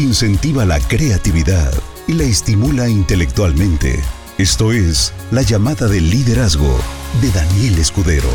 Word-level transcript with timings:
incentiva 0.00 0.64
la 0.64 0.80
creatividad 0.80 1.72
y 2.06 2.14
la 2.14 2.24
estimula 2.24 2.88
intelectualmente. 2.88 4.00
Esto 4.38 4.72
es 4.72 5.12
La 5.30 5.42
llamada 5.42 5.86
del 5.86 6.10
liderazgo 6.10 6.78
de 7.20 7.30
Daniel 7.30 7.78
Escudero. 7.78 8.30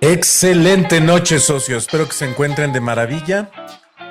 Excelente 0.00 1.00
noche, 1.00 1.38
socios. 1.38 1.84
Espero 1.84 2.06
que 2.06 2.14
se 2.14 2.28
encuentren 2.28 2.72
de 2.72 2.80
maravilla. 2.80 3.50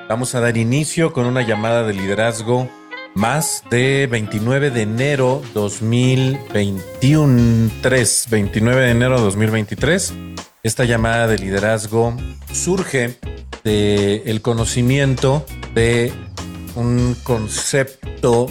Vamos 0.08 0.34
a 0.34 0.40
dar 0.40 0.56
inicio 0.56 1.12
con 1.12 1.26
una 1.26 1.42
llamada 1.42 1.84
de 1.84 1.94
liderazgo 1.94 2.68
más 3.14 3.62
de 3.70 4.06
29 4.10 4.70
de 4.70 4.82
enero 4.82 5.40
2021, 5.54 7.70
3, 7.80 8.26
29 8.30 8.82
de 8.82 8.90
enero 8.90 9.20
2023. 9.20 10.12
Esta 10.62 10.84
llamada 10.84 11.26
de 11.26 11.38
liderazgo 11.38 12.14
surge 12.52 13.18
del 13.62 14.22
el 14.26 14.42
conocimiento 14.42 15.46
de 15.74 16.12
un 16.74 17.16
concepto 17.22 18.46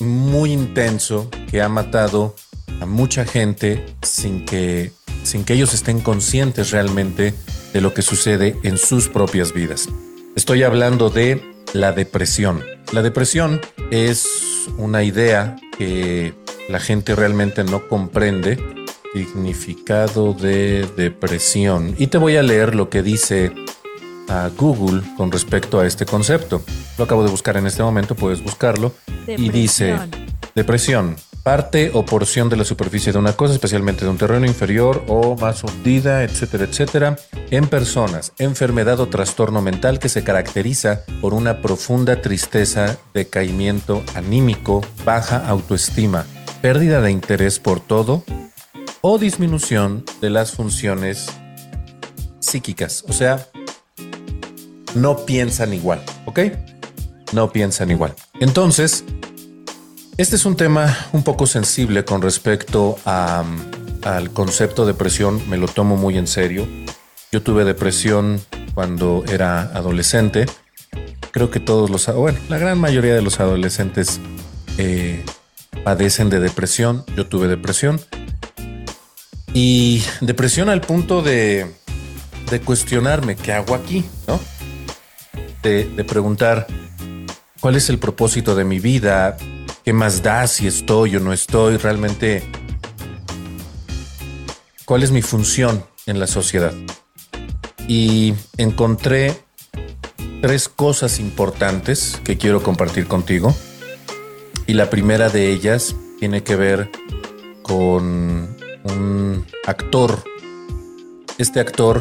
muy 0.00 0.52
intenso 0.52 1.30
que 1.50 1.62
ha 1.62 1.68
matado 1.68 2.34
a 2.80 2.86
mucha 2.86 3.24
gente 3.24 3.84
sin 4.02 4.44
que, 4.44 4.92
sin 5.22 5.44
que 5.44 5.54
ellos 5.54 5.72
estén 5.72 6.00
conscientes 6.00 6.72
realmente 6.72 7.34
de 7.72 7.80
lo 7.80 7.94
que 7.94 8.02
sucede 8.02 8.56
en 8.64 8.76
sus 8.76 9.08
propias 9.08 9.52
vidas. 9.52 9.88
Estoy 10.36 10.62
hablando 10.62 11.10
de 11.10 11.53
la 11.74 11.92
depresión. 11.92 12.64
La 12.92 13.02
depresión 13.02 13.60
es 13.90 14.26
una 14.78 15.02
idea 15.02 15.56
que 15.76 16.32
la 16.68 16.80
gente 16.80 17.14
realmente 17.14 17.64
no 17.64 17.86
comprende. 17.88 18.58
Significado 19.12 20.32
de 20.32 20.88
depresión. 20.96 21.94
Y 21.98 22.08
te 22.08 22.18
voy 22.18 22.36
a 22.36 22.42
leer 22.42 22.74
lo 22.74 22.90
que 22.90 23.02
dice 23.02 23.52
a 24.28 24.50
Google 24.56 25.02
con 25.16 25.30
respecto 25.30 25.78
a 25.78 25.86
este 25.86 26.04
concepto. 26.04 26.62
Lo 26.98 27.04
acabo 27.04 27.22
de 27.22 27.30
buscar 27.30 27.56
en 27.56 27.66
este 27.66 27.82
momento, 27.82 28.16
puedes 28.16 28.42
buscarlo. 28.42 28.92
Y 29.28 29.50
dice, 29.50 29.96
depresión, 30.56 31.16
parte 31.44 31.90
o 31.92 32.06
porción 32.06 32.48
de 32.48 32.56
la 32.56 32.64
superficie 32.64 33.12
de 33.12 33.18
una 33.18 33.34
cosa, 33.34 33.52
especialmente 33.52 34.04
de 34.04 34.10
un 34.10 34.16
terreno 34.16 34.46
inferior 34.46 35.04
o 35.08 35.36
más 35.36 35.62
hundida, 35.62 36.24
etcétera, 36.24 36.64
etcétera, 36.64 37.16
en 37.50 37.68
personas, 37.68 38.32
enfermedad 38.38 38.98
o 38.98 39.08
trastorno 39.08 39.60
mental 39.60 39.98
que 39.98 40.08
se 40.08 40.24
caracteriza 40.24 41.02
por 41.20 41.34
una 41.34 41.60
profunda 41.60 42.22
tristeza, 42.22 42.96
decaimiento 43.12 44.02
anímico, 44.14 44.80
baja 45.04 45.46
autoestima, 45.46 46.24
pérdida 46.62 47.02
de 47.02 47.10
interés 47.10 47.58
por 47.58 47.78
todo 47.78 48.24
o 49.02 49.18
disminución 49.18 50.02
de 50.22 50.30
las 50.30 50.52
funciones 50.52 51.26
psíquicas. 52.40 53.04
O 53.06 53.12
sea, 53.12 53.46
no 54.94 55.26
piensan 55.26 55.74
igual, 55.74 56.02
¿ok? 56.24 56.40
No 57.34 57.52
piensan 57.52 57.90
igual. 57.90 58.14
Entonces, 58.40 59.04
este 60.16 60.36
es 60.36 60.46
un 60.46 60.56
tema 60.56 60.96
un 61.12 61.24
poco 61.24 61.46
sensible 61.46 62.04
con 62.04 62.22
respecto 62.22 62.98
al 63.04 64.30
concepto 64.32 64.84
de 64.84 64.92
depresión. 64.92 65.42
Me 65.48 65.56
lo 65.56 65.66
tomo 65.66 65.96
muy 65.96 66.16
en 66.16 66.26
serio. 66.26 66.68
Yo 67.32 67.42
tuve 67.42 67.64
depresión 67.64 68.40
cuando 68.74 69.24
era 69.28 69.62
adolescente. 69.62 70.46
Creo 71.32 71.50
que 71.50 71.58
todos 71.58 71.90
los, 71.90 72.06
bueno, 72.14 72.38
la 72.48 72.58
gran 72.58 72.78
mayoría 72.78 73.14
de 73.14 73.22
los 73.22 73.40
adolescentes 73.40 74.20
eh, 74.78 75.24
padecen 75.82 76.30
de 76.30 76.38
depresión. 76.38 77.04
Yo 77.16 77.26
tuve 77.26 77.48
depresión. 77.48 78.00
Y 79.52 80.04
depresión 80.20 80.68
al 80.68 80.80
punto 80.80 81.22
de, 81.22 81.72
de 82.50 82.60
cuestionarme 82.60 83.36
qué 83.36 83.52
hago 83.52 83.74
aquí, 83.74 84.04
¿no? 84.28 84.40
De 85.62 86.04
preguntar 86.06 86.66
cuál 87.58 87.76
es 87.76 87.88
el 87.88 87.98
propósito 87.98 88.54
de 88.54 88.64
mi 88.64 88.78
vida, 88.78 89.38
¿Qué 89.84 89.92
más 89.92 90.22
da 90.22 90.46
si 90.46 90.66
estoy 90.66 91.14
o 91.16 91.20
no 91.20 91.34
estoy? 91.34 91.76
Realmente, 91.76 92.42
¿cuál 94.86 95.02
es 95.02 95.10
mi 95.10 95.20
función 95.20 95.84
en 96.06 96.18
la 96.18 96.26
sociedad? 96.26 96.72
Y 97.86 98.32
encontré 98.56 99.36
tres 100.40 100.70
cosas 100.70 101.20
importantes 101.20 102.18
que 102.24 102.38
quiero 102.38 102.62
compartir 102.62 103.06
contigo. 103.06 103.54
Y 104.66 104.72
la 104.72 104.88
primera 104.88 105.28
de 105.28 105.50
ellas 105.50 105.94
tiene 106.18 106.42
que 106.42 106.56
ver 106.56 106.90
con 107.60 108.56
un 108.84 109.46
actor. 109.66 110.24
Este 111.36 111.60
actor 111.60 112.00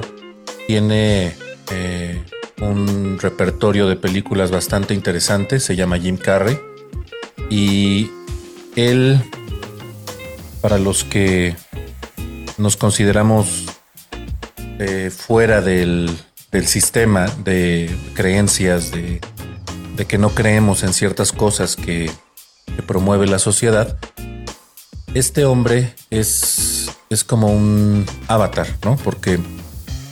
tiene 0.67 1.35
eh, 1.69 2.23
un 2.61 3.19
repertorio 3.19 3.89
de 3.89 3.97
películas 3.97 4.51
bastante 4.51 4.93
interesante, 4.93 5.59
se 5.59 5.75
llama 5.75 5.99
Jim 5.99 6.16
Carrey 6.16 6.57
y 7.49 8.09
él, 8.75 9.21
para 10.61 10.77
los 10.77 11.03
que 11.03 11.55
nos 12.57 12.77
consideramos 12.77 13.65
eh, 14.79 15.11
fuera 15.15 15.61
del, 15.61 16.09
sistema 16.65 17.27
de 17.43 17.95
creencias, 18.13 18.91
de, 18.91 19.19
que 20.07 20.17
no 20.17 20.29
creemos 20.29 20.83
en 20.83 20.93
ciertas 20.93 21.31
cosas 21.31 21.75
que, 21.75 22.11
promueve 22.87 23.27
la 23.27 23.37
sociedad, 23.37 23.99
este 25.13 25.45
hombre 25.45 25.93
es, 26.09 26.89
es 27.09 27.23
como 27.23 27.47
un 27.47 28.05
avatar, 28.27 28.67
¿no? 28.83 28.95
Porque 28.97 29.39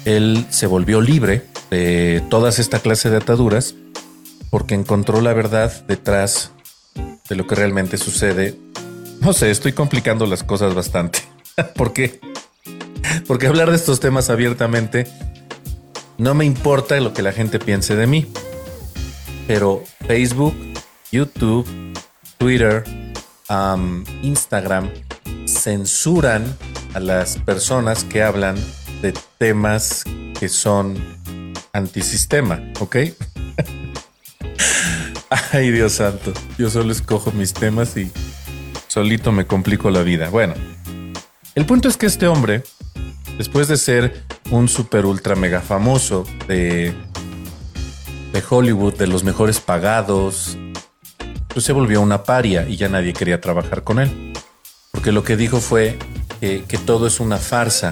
él 0.05 0.45
se 0.51 0.67
volvió 0.67 1.01
libre 1.01 1.43
de 1.71 2.23
todas 2.29 2.59
esta 2.59 2.79
clase 2.79 3.09
de 3.09 3.17
ataduras 3.17 3.73
porque 4.51 4.75
encontró 4.75 5.21
la 5.21 5.33
verdad 5.33 5.71
detrás 5.87 6.51
de 7.31 7.37
lo 7.37 7.47
que 7.47 7.55
realmente 7.55 7.97
sucede. 7.97 8.57
No 9.21 9.31
sé, 9.31 9.51
estoy 9.51 9.71
complicando 9.71 10.25
las 10.25 10.43
cosas 10.43 10.75
bastante. 10.75 11.19
¿Por 11.77 11.93
qué? 11.93 12.19
Porque 13.25 13.47
hablar 13.47 13.69
de 13.69 13.77
estos 13.77 14.01
temas 14.01 14.29
abiertamente 14.29 15.07
no 16.17 16.33
me 16.33 16.43
importa 16.43 16.99
lo 16.99 17.13
que 17.13 17.21
la 17.21 17.31
gente 17.31 17.57
piense 17.57 17.95
de 17.95 18.05
mí. 18.05 18.27
Pero 19.47 19.81
Facebook, 20.05 20.53
YouTube, 21.09 21.65
Twitter, 22.37 22.83
Instagram 24.21 24.89
censuran 25.45 26.43
a 26.93 26.99
las 26.99 27.37
personas 27.37 28.03
que 28.03 28.23
hablan 28.23 28.57
de 29.01 29.13
temas 29.37 30.03
que 30.37 30.49
son 30.49 30.97
antisistema, 31.71 32.61
¿ok? 32.81 32.97
Ay, 35.53 35.69
Dios 35.69 35.93
santo. 35.93 36.31
Yo 36.57 36.69
solo 36.69 36.93
escojo 36.93 37.33
mis 37.33 37.53
temas 37.53 37.97
y 37.97 38.09
solito 38.87 39.33
me 39.33 39.45
complico 39.45 39.89
la 39.89 40.01
vida. 40.01 40.29
Bueno, 40.29 40.53
el 41.55 41.65
punto 41.65 41.89
es 41.89 41.97
que 41.97 42.05
este 42.05 42.25
hombre, 42.27 42.63
después 43.37 43.67
de 43.67 43.75
ser 43.75 44.23
un 44.49 44.69
super 44.69 45.05
ultra 45.05 45.35
mega 45.35 45.59
famoso 45.59 46.25
de, 46.47 46.93
de 48.31 48.43
Hollywood, 48.49 48.93
de 48.93 49.07
los 49.07 49.25
mejores 49.25 49.59
pagados, 49.59 50.57
pues 51.49 51.65
se 51.65 51.73
volvió 51.73 51.99
una 51.99 52.23
paria 52.23 52.65
y 52.69 52.77
ya 52.77 52.87
nadie 52.87 53.11
quería 53.11 53.41
trabajar 53.41 53.83
con 53.83 53.99
él. 53.99 54.31
Porque 54.91 55.11
lo 55.11 55.25
que 55.25 55.35
dijo 55.35 55.59
fue 55.59 55.99
que, 56.39 56.63
que 56.63 56.77
todo 56.77 57.07
es 57.07 57.19
una 57.19 57.37
farsa, 57.37 57.91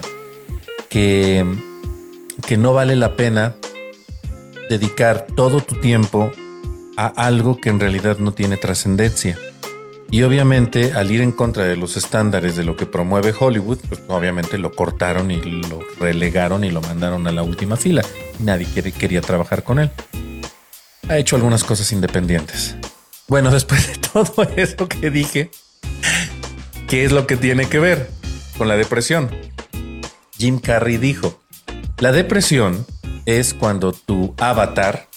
que, 0.90 1.46
que 2.48 2.56
no 2.56 2.72
vale 2.72 2.96
la 2.96 3.18
pena 3.18 3.56
dedicar 4.70 5.28
todo 5.36 5.60
tu 5.60 5.76
tiempo 5.76 6.32
a 7.00 7.08
algo 7.16 7.62
que 7.62 7.70
en 7.70 7.80
realidad 7.80 8.18
no 8.18 8.34
tiene 8.34 8.58
trascendencia. 8.58 9.38
Y 10.12 10.24
obviamente 10.24 10.92
al 10.94 11.10
ir 11.10 11.22
en 11.22 11.32
contra 11.32 11.64
de 11.64 11.78
los 11.78 11.96
estándares 11.96 12.58
de 12.58 12.66
lo 12.66 12.76
que 12.76 12.86
promueve 12.86 13.34
Hollywood, 13.40 13.78
pues 13.88 14.02
obviamente 14.10 14.58
lo 14.58 14.74
cortaron 14.74 15.32
y 15.32 15.38
lo 15.40 15.80
relegaron 15.98 16.66
y 16.66 16.72
lo 16.72 16.82
mandaron 16.82 17.26
a 17.28 17.32
la 17.32 17.42
última 17.42 17.78
fila. 17.78 18.02
Nadie 18.40 18.68
quería 18.92 19.22
trabajar 19.22 19.64
con 19.64 19.80
él. 19.80 19.92
Ha 21.08 21.18
hecho 21.18 21.38
algunas 21.38 21.64
cosas 21.64 21.90
independientes. 21.94 22.76
Bueno, 23.30 23.50
después 23.58 23.88
de 23.88 23.96
todo 23.96 24.44
eso 24.58 24.90
que 24.90 25.10
dije, 25.10 25.52
¿qué 26.90 27.06
es 27.06 27.14
lo 27.14 27.28
que 27.28 27.38
tiene 27.38 27.70
que 27.70 27.80
ver 27.80 28.10
con 28.58 28.68
la 28.68 28.76
depresión? 28.76 29.30
Jim 30.38 30.60
Carrey 30.60 30.98
dijo, 30.98 31.40
la 32.00 32.12
depresión 32.12 32.86
es 33.26 33.54
cuando 33.54 33.94
tu 33.94 34.34
avatar 34.38 35.09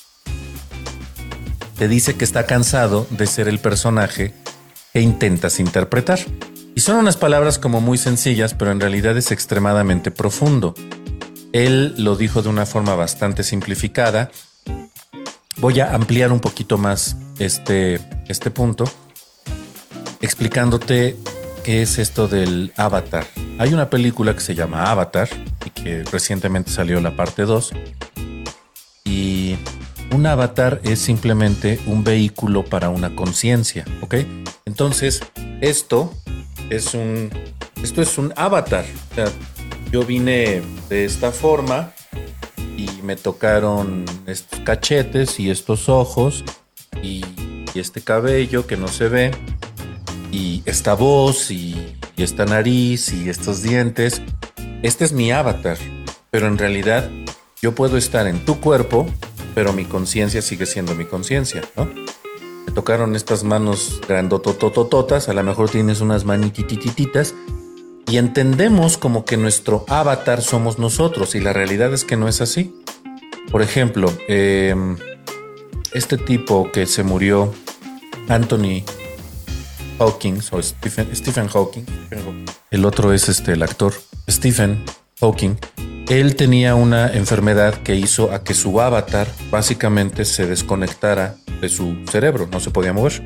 te 1.83 1.89
dice 1.89 2.15
que 2.15 2.25
está 2.25 2.47
cansado 2.47 3.09
de 3.11 3.27
ser 3.27 3.49
el 3.49 3.59
personaje 3.59 4.33
que 4.93 5.01
intentas 5.01 5.59
interpretar. 5.59 6.21
Y 6.77 6.81
son 6.81 6.95
unas 6.95 7.17
palabras 7.17 7.59
como 7.59 7.81
muy 7.81 7.99
sencillas, 7.99 8.55
pero 8.55 8.71
en 8.71 8.79
realidad 8.79 9.17
es 9.17 9.33
extremadamente 9.33 10.13
profundo. 10.13 10.77
Él 11.53 11.93
lo 11.99 12.15
dijo 12.15 12.41
de 12.41 12.51
una 12.51 12.67
forma 12.67 12.95
bastante 12.95 13.43
simplificada. 13.43 14.31
Voy 15.57 15.81
a 15.81 15.93
ampliar 15.93 16.31
un 16.31 16.39
poquito 16.39 16.79
más 16.79 17.17
este, 17.41 17.99
este 18.29 18.53
punto, 18.53 18.85
explicándote 20.21 21.17
qué 21.65 21.83
es 21.83 21.99
esto 21.99 22.29
del 22.29 22.73
avatar. 22.77 23.27
Hay 23.59 23.75
una 23.75 23.91
película 23.91 24.35
que 24.35 24.41
se 24.41 24.55
llama 24.55 24.89
Avatar 24.89 25.29
y 25.67 25.71
que 25.71 26.05
recientemente 26.05 26.71
salió 26.71 27.01
la 27.01 27.17
parte 27.17 27.43
2. 27.43 27.73
Y 29.05 29.57
un 30.13 30.27
avatar 30.27 30.81
es 30.85 30.99
simplemente 30.99 31.81
un 31.87 32.05
vehículo 32.05 32.65
para 32.65 32.91
una 32.91 33.17
conciencia, 33.17 33.85
¿ok? 34.01 34.17
Entonces, 34.65 35.23
esto 35.61 36.13
es 36.71 36.95
un 36.95 37.31
esto 37.83 38.01
es 38.01 38.17
un 38.17 38.33
avatar. 38.37 38.85
Yo 39.91 40.05
vine 40.05 40.63
de 40.89 41.05
esta 41.05 41.33
forma 41.33 41.93
y 42.77 42.89
me 43.03 43.17
tocaron 43.17 44.05
estos 44.27 44.61
cachetes 44.61 45.41
y 45.41 45.51
estos 45.51 45.89
ojos 45.89 46.45
y, 47.03 47.25
este 47.75 48.03
cabello 48.03 48.67
que 48.67 48.77
no 48.77 48.87
se 48.87 49.09
ve 49.09 49.31
y 50.31 50.63
esta 50.67 50.93
voz 50.93 51.51
y, 51.51 51.97
y 52.19 52.23
esta 52.23 52.45
nariz 52.45 53.15
y 53.15 53.31
estos 53.31 53.63
dientes. 53.63 54.21
Este 54.83 55.07
es 55.07 55.13
mi 55.15 55.33
avatar, 55.33 55.79
pero 56.31 56.49
en 56.49 56.59
realidad 56.59 57.09
yo 57.63 57.75
puedo 57.75 57.97
estar 57.97 58.27
en 58.27 58.45
tu 58.45 58.61
cuerpo, 58.61 59.07
pero 59.55 59.73
mi 59.73 59.85
conciencia 59.85 60.43
sigue 60.43 60.67
siendo 60.67 60.95
mi 60.95 61.05
conciencia, 61.05 61.63
¿no? 61.77 61.89
Me 62.67 62.73
tocaron 62.73 63.17
estas 63.17 63.45
manos 63.45 64.01
grandotototototas, 64.07 65.29
a 65.29 65.35
lo 65.35 65.43
mejor 65.43 65.69
tienes 65.69 66.01
unas 66.01 66.25
manititititas 66.25 67.35
y 68.07 68.19
entendemos 68.19 68.99
como 68.99 69.25
que 69.25 69.37
nuestro 69.37 69.85
avatar 69.89 70.43
somos 70.43 70.79
nosotros 70.79 71.35
y 71.35 71.41
la 71.41 71.53
realidad 71.53 71.93
es 71.93 72.05
que 72.05 72.17
no 72.17 72.29
es 72.29 72.41
así. 72.41 72.75
Por 73.51 73.63
ejemplo, 73.63 74.13
em, 74.29 74.97
este 75.93 76.19
tipo 76.19 76.71
que 76.73 76.87
se 76.87 77.03
murió, 77.03 77.53
Anthony 78.29 78.85
Hawking 79.99 80.41
o 80.51 80.63
Stephen, 80.63 81.15
Stephen 81.15 81.49
Hawking, 81.49 81.85
el 82.71 82.85
otro 82.85 83.13
es 83.13 83.29
este 83.29 83.53
el 83.53 83.63
actor 83.63 83.93
Stephen 84.29 84.85
Hawking. 85.23 85.57
Él 86.09 86.37
tenía 86.37 86.75
una 86.75 87.11
enfermedad 87.11 87.75
que 87.83 87.95
hizo 87.97 88.33
a 88.33 88.45
que 88.45 88.53
su 88.53 88.79
avatar 88.81 89.29
básicamente 89.51 90.27
se 90.27 90.47
desconectara 90.47 91.37
de 91.61 91.69
su 91.71 92.05
cerebro, 92.11 92.49
no 92.53 92.61
se 92.61 92.71
podía 92.71 92.93
mover. 92.93 93.23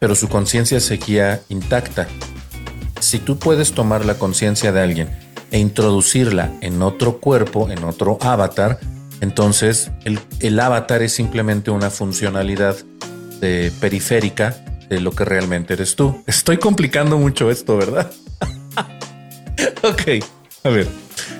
Pero 0.00 0.14
su 0.14 0.28
conciencia 0.28 0.80
seguía 0.80 1.42
intacta 1.48 2.08
si 3.00 3.18
tú 3.18 3.38
puedes 3.38 3.72
tomar 3.72 4.04
la 4.04 4.14
conciencia 4.14 4.72
de 4.72 4.80
alguien 4.80 5.10
e 5.50 5.58
introducirla 5.58 6.52
en 6.60 6.82
otro 6.82 7.18
cuerpo, 7.18 7.70
en 7.70 7.84
otro 7.84 8.18
avatar, 8.20 8.80
entonces 9.20 9.90
el, 10.04 10.60
avatar 10.60 11.02
es 11.02 11.12
simplemente 11.12 11.70
una 11.70 11.90
funcionalidad 11.90 12.76
de 13.40 13.72
periférica 13.80 14.56
de 14.88 15.00
lo 15.00 15.12
que 15.12 15.24
realmente 15.24 15.74
eres 15.74 15.94
tú. 15.94 16.22
Estoy 16.26 16.58
complicando 16.58 17.18
mucho 17.18 17.50
esto, 17.50 17.76
¿verdad? 17.76 18.10
ok, 19.82 20.24
a 20.66 20.70
ver. 20.70 20.88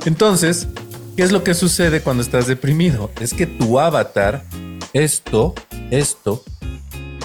Entonces, 0.05 0.69
¿qué 1.17 1.23
es 1.23 1.33
lo 1.33 1.43
que 1.43 1.55
sucede 1.55 2.01
cuando 2.01 2.23
estás 2.23 2.47
deprimido? 2.47 3.11
Es 3.21 3.35
que 3.35 3.47
tu 3.47 3.79
avatar, 3.79 4.45
esto, 4.93 5.55
esto, 5.91 6.45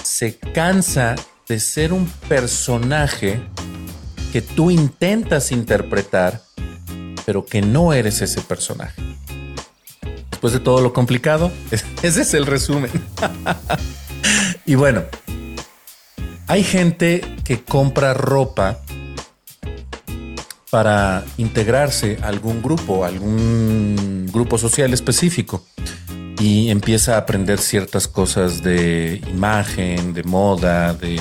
se 0.02 0.36
cansa 0.36 1.14
de 1.48 1.60
ser 1.60 1.92
un 1.92 2.06
personaje 2.28 3.40
que 4.32 4.42
tú 4.42 4.70
intentas 4.70 5.52
interpretar, 5.52 6.42
pero 7.24 7.44
que 7.44 7.62
no 7.62 7.92
eres 7.92 8.20
ese 8.20 8.40
personaje. 8.40 9.00
Después 10.30 10.52
de 10.52 10.60
todo 10.60 10.80
lo 10.80 10.92
complicado, 10.92 11.52
ese 12.02 12.22
es 12.22 12.34
el 12.34 12.46
resumen. 12.46 12.90
y 14.66 14.74
bueno, 14.74 15.04
hay 16.48 16.64
gente 16.64 17.20
que 17.44 17.62
compra 17.62 18.12
ropa 18.12 18.80
para 20.72 21.22
integrarse 21.36 22.16
a 22.22 22.28
algún 22.28 22.62
grupo, 22.62 23.04
algún 23.04 24.26
grupo 24.32 24.56
social 24.56 24.94
específico 24.94 25.62
y 26.40 26.70
empieza 26.70 27.16
a 27.16 27.18
aprender 27.18 27.58
ciertas 27.58 28.08
cosas 28.08 28.62
de 28.62 29.20
imagen, 29.30 30.14
de 30.14 30.22
moda, 30.22 30.94
de 30.94 31.20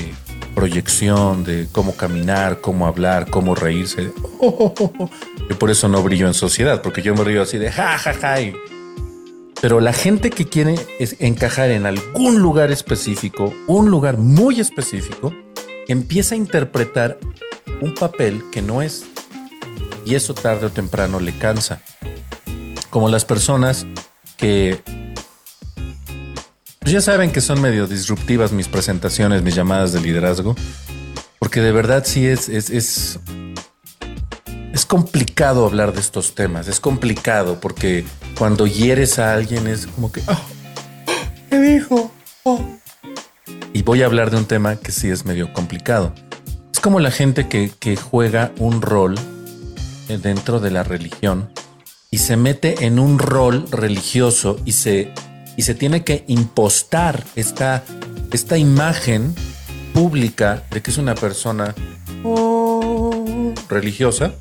proyección 0.55 1.43
de 1.43 1.67
cómo 1.69 1.97
caminar, 1.97 2.61
cómo 2.61 2.87
hablar, 2.87 3.29
cómo 3.29 3.53
reírse. 3.53 4.13
Yo 5.49 5.59
por 5.59 5.69
eso 5.69 5.89
no 5.89 6.01
brillo 6.01 6.27
en 6.27 6.33
sociedad, 6.33 6.81
porque 6.81 7.01
yo 7.01 7.13
me 7.13 7.25
río 7.25 7.41
así 7.41 7.57
de 7.57 7.73
ja, 7.73 7.97
ja, 7.97 8.13
ja. 8.13 8.37
Pero 9.59 9.81
la 9.81 9.91
gente 9.91 10.29
que 10.29 10.45
quiere 10.45 10.75
encajar 11.19 11.71
en 11.71 11.85
algún 11.85 12.39
lugar 12.39 12.71
específico, 12.71 13.53
un 13.67 13.91
lugar 13.91 14.17
muy 14.17 14.61
específico, 14.61 15.33
empieza 15.89 16.35
a 16.35 16.37
interpretar 16.37 17.19
un 17.81 17.93
papel 17.93 18.43
que 18.49 18.61
no 18.61 18.81
es. 18.81 19.10
Y 20.05 20.15
eso 20.15 20.33
tarde 20.33 20.67
o 20.67 20.69
temprano 20.69 21.19
le 21.19 21.37
cansa. 21.37 21.81
Como 22.89 23.09
las 23.09 23.25
personas 23.25 23.85
que 24.37 24.81
pues 26.81 26.93
ya 26.93 27.01
saben 27.01 27.31
que 27.31 27.41
son 27.41 27.61
medio 27.61 27.85
disruptivas 27.85 28.51
mis 28.51 28.67
presentaciones, 28.67 29.43
mis 29.43 29.53
llamadas 29.53 29.93
de 29.93 30.01
liderazgo, 30.01 30.55
porque 31.37 31.61
de 31.61 31.71
verdad 31.71 32.03
sí 32.05 32.25
es, 32.25 32.49
es, 32.49 32.69
es, 32.71 33.19
complicado 34.87 35.65
hablar 35.65 35.93
de 35.93 36.01
estos 36.01 36.35
temas, 36.35 36.67
es 36.67 36.81
complicado 36.81 37.61
porque 37.61 38.03
cuando 38.37 38.67
hieres 38.67 39.19
a 39.19 39.33
alguien 39.33 39.67
es 39.67 39.87
como 39.87 40.11
que, 40.11 40.21
¿qué 41.49 41.59
dijo? 41.61 42.11
Oh". 42.43 42.59
Y 43.71 43.83
voy 43.83 44.01
a 44.01 44.07
hablar 44.07 44.31
de 44.31 44.37
un 44.37 44.45
tema 44.45 44.75
que 44.75 44.91
sí 44.91 45.09
es 45.09 45.23
medio 45.23 45.53
complicado. 45.53 46.13
Es 46.73 46.81
como 46.81 46.99
la 46.99 47.11
gente 47.11 47.47
que, 47.47 47.71
que 47.79 47.95
juega 47.95 48.51
un 48.57 48.81
rol 48.81 49.15
dentro 50.17 50.59
de 50.59 50.71
la 50.71 50.83
religión 50.83 51.49
y 52.09 52.17
se 52.17 52.37
mete 52.37 52.85
en 52.85 52.99
un 52.99 53.19
rol 53.19 53.65
religioso 53.71 54.59
y 54.65 54.73
se 54.73 55.13
y 55.57 55.63
se 55.63 55.75
tiene 55.75 56.03
que 56.03 56.23
impostar 56.27 57.23
esta, 57.35 57.83
esta 58.31 58.57
imagen 58.57 59.35
pública 59.93 60.63
de 60.71 60.81
que 60.81 60.91
es 60.91 60.97
una 60.97 61.15
persona 61.15 61.75
oh, 62.23 63.53
religiosa. 63.69 64.33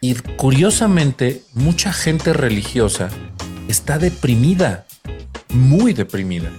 Y 0.00 0.14
curiosamente, 0.14 1.42
mucha 1.54 1.92
gente 1.92 2.32
religiosa 2.32 3.08
está 3.68 3.98
deprimida, 3.98 4.86
muy 5.48 5.94
deprimida. 5.94 6.50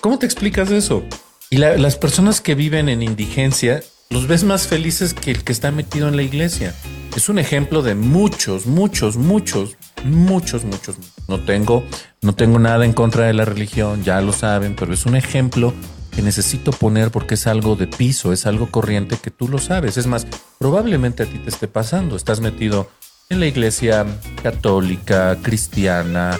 ¿Cómo 0.00 0.18
te 0.18 0.26
explicas 0.26 0.70
eso? 0.70 1.02
Y 1.50 1.58
las 1.58 1.96
personas 1.96 2.40
que 2.40 2.54
viven 2.54 2.88
en 2.88 3.02
indigencia 3.02 3.82
los 4.10 4.26
ves 4.26 4.44
más 4.44 4.66
felices 4.66 5.14
que 5.14 5.30
el 5.30 5.44
que 5.44 5.52
está 5.52 5.70
metido 5.70 6.08
en 6.08 6.16
la 6.16 6.22
iglesia. 6.22 6.74
Es 7.16 7.28
un 7.28 7.38
ejemplo 7.38 7.82
de 7.82 7.94
muchos, 7.94 8.66
muchos, 8.66 9.16
muchos, 9.16 9.76
muchos, 10.04 10.64
muchos. 10.64 10.96
No 11.28 11.40
tengo, 11.40 11.84
no 12.22 12.34
tengo 12.34 12.58
nada 12.58 12.84
en 12.84 12.92
contra 12.92 13.26
de 13.26 13.32
la 13.32 13.44
religión, 13.44 14.04
ya 14.04 14.20
lo 14.20 14.32
saben, 14.32 14.76
pero 14.76 14.92
es 14.92 15.06
un 15.06 15.16
ejemplo 15.16 15.72
que 16.14 16.22
necesito 16.22 16.70
poner 16.70 17.10
porque 17.10 17.34
es 17.34 17.46
algo 17.46 17.76
de 17.76 17.86
piso, 17.86 18.32
es 18.32 18.46
algo 18.46 18.70
corriente 18.70 19.18
que 19.22 19.30
tú 19.30 19.48
lo 19.48 19.58
sabes. 19.58 19.96
Es 19.96 20.06
más, 20.06 20.26
probablemente 20.58 21.22
a 21.22 21.26
ti 21.26 21.38
te 21.38 21.50
esté 21.50 21.68
pasando. 21.68 22.16
Estás 22.16 22.40
metido 22.40 22.88
en 23.28 23.40
la 23.40 23.46
iglesia 23.46 24.06
católica, 24.42 25.36
cristiana, 25.42 26.38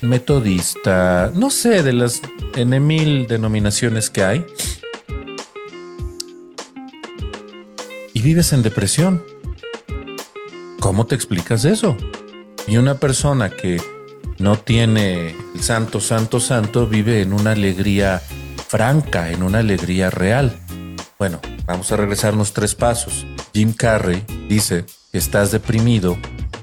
metodista, 0.00 1.30
no 1.34 1.50
sé, 1.50 1.82
de 1.82 1.92
las 1.92 2.20
N 2.56 2.80
mil 2.80 3.26
denominaciones 3.26 4.10
que 4.10 4.24
hay. 4.24 4.46
Vives 8.22 8.52
en 8.52 8.62
depresión. 8.62 9.20
¿Cómo 10.78 11.06
te 11.06 11.16
explicas 11.16 11.64
eso? 11.64 11.96
Y 12.68 12.76
una 12.76 12.94
persona 12.94 13.50
que 13.50 13.82
no 14.38 14.56
tiene 14.56 15.34
el 15.56 15.60
santo, 15.60 15.98
santo, 15.98 16.38
santo, 16.38 16.86
vive 16.86 17.20
en 17.20 17.32
una 17.32 17.50
alegría 17.50 18.22
franca, 18.68 19.32
en 19.32 19.42
una 19.42 19.58
alegría 19.58 20.08
real. 20.10 20.56
Bueno, 21.18 21.40
vamos 21.66 21.90
a 21.90 21.96
regresarnos 21.96 22.52
tres 22.52 22.76
pasos. 22.76 23.26
Jim 23.52 23.72
Carrey 23.72 24.24
dice 24.48 24.84
que 25.10 25.18
estás 25.18 25.50
deprimido 25.50 26.16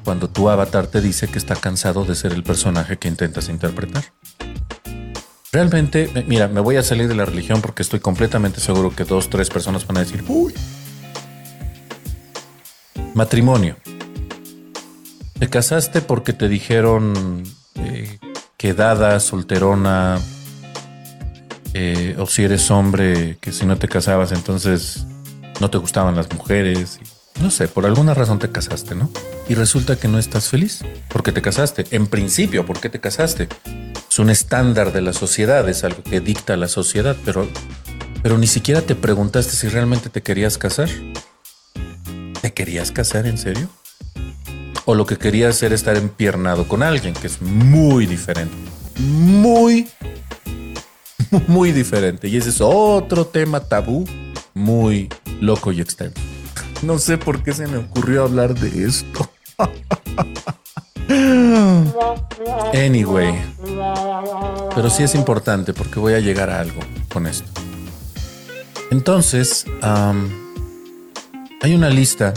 cuando 0.05 0.29
tu 0.29 0.49
avatar 0.49 0.87
te 0.87 1.01
dice 1.01 1.27
que 1.27 1.37
está 1.37 1.57
cansado 1.57 2.05
de 2.05 2.15
ser 2.15 2.31
el 2.31 2.43
personaje 2.43 2.97
que 2.97 3.09
intentas 3.09 3.49
interpretar. 3.49 4.05
Realmente, 5.51 6.09
mira, 6.25 6.47
me 6.47 6.61
voy 6.61 6.77
a 6.77 6.83
salir 6.83 7.09
de 7.09 7.15
la 7.15 7.25
religión 7.25 7.61
porque 7.61 7.81
estoy 7.81 7.99
completamente 7.99 8.61
seguro 8.61 8.95
que 8.95 9.03
dos, 9.03 9.29
tres 9.29 9.49
personas 9.49 9.85
van 9.85 9.97
a 9.97 9.99
decir, 10.01 10.23
uy. 10.29 10.53
Matrimonio. 13.13 13.75
¿Te 15.39 15.49
casaste 15.49 16.01
porque 16.01 16.33
te 16.33 16.47
dijeron 16.47 17.43
eh, 17.75 18.19
quedada, 18.57 19.19
solterona? 19.19 20.19
Eh, 21.73 22.15
o 22.17 22.25
si 22.25 22.43
eres 22.43 22.71
hombre, 22.71 23.37
que 23.39 23.51
si 23.51 23.65
no 23.65 23.77
te 23.77 23.87
casabas, 23.87 24.31
entonces 24.31 25.05
no 25.61 25.69
te 25.69 25.77
gustaban 25.77 26.15
las 26.15 26.31
mujeres. 26.33 26.99
No 27.41 27.51
sé, 27.51 27.67
por 27.67 27.85
alguna 27.85 28.13
razón 28.13 28.39
te 28.39 28.51
casaste, 28.51 28.95
¿no? 28.95 29.09
Y 29.47 29.53
resulta 29.55 29.95
que 29.95 30.07
no 30.07 30.19
estás 30.19 30.49
feliz 30.49 30.83
porque 31.07 31.31
te 31.31 31.41
casaste. 31.41 31.85
En 31.91 32.07
principio, 32.07 32.65
¿por 32.65 32.79
qué 32.79 32.89
te 32.89 32.99
casaste? 32.99 33.47
Es 34.09 34.19
un 34.19 34.29
estándar 34.29 34.91
de 34.91 35.01
la 35.01 35.13
sociedad, 35.13 35.67
es 35.69 35.83
algo 35.83 36.03
que 36.03 36.19
dicta 36.19 36.57
la 36.57 36.67
sociedad, 36.67 37.15
pero, 37.23 37.47
pero 38.21 38.37
ni 38.37 38.47
siquiera 38.47 38.81
te 38.81 38.95
preguntaste 38.95 39.53
si 39.53 39.69
realmente 39.69 40.09
te 40.09 40.21
querías 40.21 40.57
casar. 40.57 40.89
¿Te 42.41 42.53
querías 42.53 42.91
casar 42.91 43.27
en 43.27 43.37
serio? 43.37 43.69
¿O 44.85 44.95
lo 44.95 45.05
que 45.05 45.17
querías 45.17 45.61
era 45.61 45.75
estar 45.75 45.97
empiernado 45.97 46.67
con 46.67 46.83
alguien, 46.83 47.13
que 47.13 47.27
es 47.27 47.41
muy 47.41 48.05
diferente? 48.05 48.55
Muy, 48.97 49.87
muy 51.47 51.71
diferente. 51.71 52.27
Y 52.27 52.37
ese 52.37 52.49
es 52.49 52.61
otro 52.61 53.27
tema 53.27 53.59
tabú 53.59 54.05
muy 54.53 55.09
loco 55.41 55.71
y 55.71 55.81
extenso. 55.81 56.21
No 56.81 56.97
sé 56.97 57.17
por 57.17 57.43
qué 57.43 57.53
se 57.53 57.67
me 57.67 57.77
ocurrió 57.77 58.23
hablar 58.23 58.55
de 58.55 58.85
esto. 58.85 59.29
Anyway, 62.73 63.33
pero 64.75 64.89
sí 64.91 65.03
es 65.03 65.15
importante 65.15 65.73
porque 65.73 65.99
voy 65.99 66.13
a 66.13 66.19
llegar 66.19 66.49
a 66.51 66.59
algo 66.59 66.79
con 67.11 67.25
esto. 67.25 67.49
Entonces, 68.91 69.65
hay 71.61 71.73
una 71.73 71.89
lista 71.89 72.33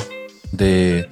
de, 0.50 1.08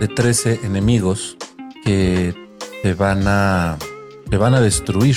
de 0.00 0.08
13 0.08 0.60
enemigos 0.64 1.36
que 1.84 2.34
te 2.82 2.94
van 2.94 3.24
a, 3.26 3.78
te 4.30 4.36
van 4.36 4.54
a 4.54 4.60
destruir. 4.60 5.16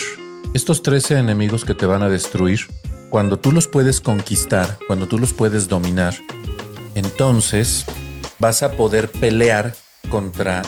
Estos 0.53 0.83
13 0.83 1.19
enemigos 1.19 1.65
que 1.65 1.73
te 1.73 1.85
van 1.85 2.03
a 2.03 2.09
destruir, 2.09 2.61
cuando 3.09 3.37
tú 3.37 3.51
los 3.51 3.67
puedes 3.67 4.01
conquistar, 4.01 4.77
cuando 4.87 5.07
tú 5.07 5.17
los 5.17 5.33
puedes 5.33 5.67
dominar, 5.67 6.15
entonces 6.95 7.85
vas 8.39 8.63
a 8.63 8.71
poder 8.71 9.09
pelear 9.09 9.73
contra 10.09 10.63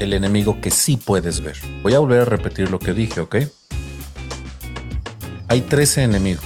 el 0.00 0.12
enemigo 0.12 0.60
que 0.60 0.70
sí 0.70 0.96
puedes 0.96 1.40
ver. 1.40 1.56
Voy 1.82 1.94
a 1.94 2.00
volver 2.00 2.22
a 2.22 2.24
repetir 2.24 2.70
lo 2.70 2.78
que 2.78 2.92
dije, 2.92 3.20
¿ok? 3.20 3.36
Hay 5.48 5.60
13 5.60 6.02
enemigos. 6.02 6.44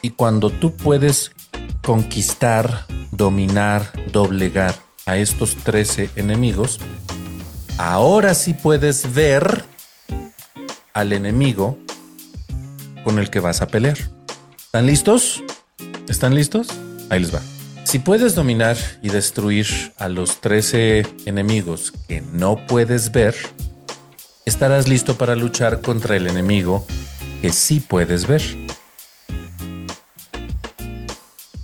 Y 0.00 0.10
cuando 0.10 0.50
tú 0.50 0.74
puedes 0.74 1.32
conquistar, 1.82 2.86
dominar, 3.10 3.92
doblegar 4.12 4.74
a 5.06 5.16
estos 5.16 5.56
13 5.56 6.10
enemigos, 6.16 6.78
ahora 7.76 8.34
sí 8.34 8.54
puedes 8.54 9.12
ver 9.14 9.64
al 10.94 11.12
enemigo 11.12 11.78
con 13.04 13.18
el 13.18 13.30
que 13.30 13.40
vas 13.40 13.62
a 13.62 13.66
pelear. 13.66 13.98
¿Están 14.56 14.86
listos? 14.86 15.42
¿Están 16.08 16.34
listos? 16.34 16.68
Ahí 17.10 17.20
les 17.20 17.34
va. 17.34 17.40
Si 17.84 17.98
puedes 17.98 18.34
dominar 18.34 18.76
y 19.02 19.10
destruir 19.10 19.66
a 19.98 20.08
los 20.08 20.40
13 20.40 21.04
enemigos 21.26 21.92
que 22.08 22.20
no 22.20 22.64
puedes 22.66 23.12
ver, 23.12 23.34
estarás 24.46 24.88
listo 24.88 25.18
para 25.18 25.36
luchar 25.36 25.82
contra 25.82 26.16
el 26.16 26.26
enemigo 26.26 26.86
que 27.42 27.50
sí 27.52 27.80
puedes 27.80 28.26
ver. 28.26 28.61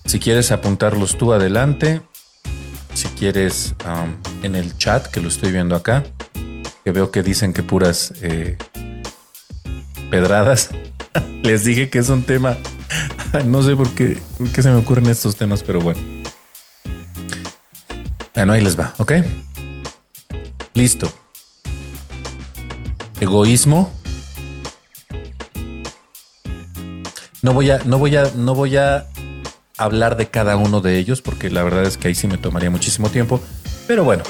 Si 0.08 0.18
quieres 0.18 0.52
apuntarlos 0.52 1.18
tú 1.18 1.34
adelante, 1.34 2.00
si 2.94 3.08
quieres 3.08 3.74
en 4.42 4.54
el 4.54 4.74
chat, 4.78 5.06
que 5.06 5.20
lo 5.20 5.28
estoy 5.28 5.52
viendo 5.52 5.76
acá, 5.76 6.02
que 6.82 6.92
veo 6.92 7.10
que 7.10 7.22
dicen 7.22 7.52
que 7.52 7.62
puras 7.62 8.14
eh, 8.22 8.56
pedradas, 10.10 10.70
les 11.42 11.62
dije 11.64 11.90
que 11.90 11.98
es 11.98 12.08
un 12.08 12.22
tema, 12.22 12.56
no 13.44 13.62
sé 13.62 13.76
por 13.76 13.90
qué, 13.90 14.16
qué 14.54 14.62
se 14.62 14.70
me 14.70 14.76
ocurren 14.76 15.08
estos 15.08 15.36
temas, 15.36 15.62
pero 15.62 15.82
bueno. 15.82 16.00
Bueno, 18.34 18.54
ahí 18.54 18.62
les 18.62 18.80
va, 18.80 18.94
¿ok? 18.96 19.12
Listo. 20.72 21.12
Egoísmo. 23.20 23.92
No 27.42 27.52
voy 27.52 27.70
a, 27.70 27.80
no 27.84 27.98
voy 27.98 28.16
a, 28.16 28.32
no 28.34 28.54
voy 28.54 28.78
a 28.78 29.06
hablar 29.78 30.16
de 30.16 30.28
cada 30.28 30.56
uno 30.56 30.80
de 30.80 30.98
ellos 30.98 31.22
porque 31.22 31.50
la 31.50 31.62
verdad 31.62 31.84
es 31.84 31.96
que 31.96 32.08
ahí 32.08 32.14
sí 32.14 32.26
me 32.26 32.36
tomaría 32.36 32.70
muchísimo 32.70 33.08
tiempo. 33.08 33.40
Pero 33.86 34.04
bueno, 34.04 34.24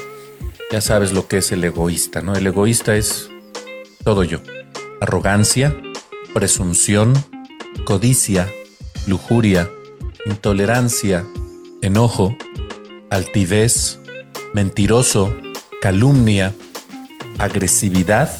ya 0.71 0.81
sabes 0.81 1.12
lo 1.12 1.26
que 1.26 1.38
es 1.38 1.50
el 1.50 1.64
egoísta, 1.64 2.21
¿no? 2.21 2.35
El 2.35 2.47
egoísta 2.47 2.95
es 2.95 3.31
todo 4.05 4.23
yo. 4.23 4.40
Arrogancia, 5.00 5.75
presunción, 6.35 7.14
codicia, 7.85 8.49
lujuria, 9.07 9.69
intolerancia, 10.26 11.25
enojo, 11.83 12.37
altivez, 13.11 13.99
mentiroso, 14.55 15.35
calumnia, 15.81 16.55
agresividad 17.38 18.31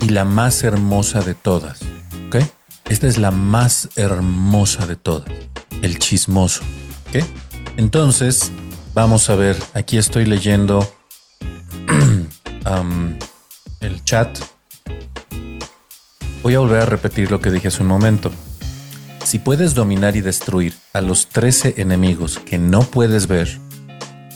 y 0.00 0.08
la 0.08 0.24
más 0.24 0.64
hermosa 0.64 1.22
de 1.22 1.34
todas. 1.34 1.80
¿Ok? 2.26 2.36
Esta 2.88 3.06
es 3.06 3.18
la 3.18 3.30
más 3.30 3.88
hermosa 3.96 4.86
de 4.86 4.96
todas, 4.96 5.30
el 5.84 5.98
chismoso. 5.98 6.62
¿Ok? 7.08 7.24
Entonces, 7.76 8.50
vamos 8.94 9.28
a 9.28 9.34
ver, 9.34 9.56
aquí 9.74 9.98
estoy 9.98 10.24
leyendo 10.24 10.90
el 13.80 14.04
chat. 14.04 14.38
Voy 16.42 16.54
a 16.54 16.58
volver 16.58 16.82
a 16.82 16.86
repetir 16.86 17.30
lo 17.30 17.40
que 17.40 17.50
dije 17.50 17.68
hace 17.68 17.82
un 17.82 17.88
momento. 17.88 18.32
Si 19.24 19.38
puedes 19.38 19.74
dominar 19.74 20.16
y 20.16 20.20
destruir 20.20 20.74
a 20.92 21.00
los 21.00 21.28
13 21.28 21.74
enemigos 21.78 22.38
que 22.38 22.58
no 22.58 22.82
puedes 22.82 23.26
ver, 23.26 23.58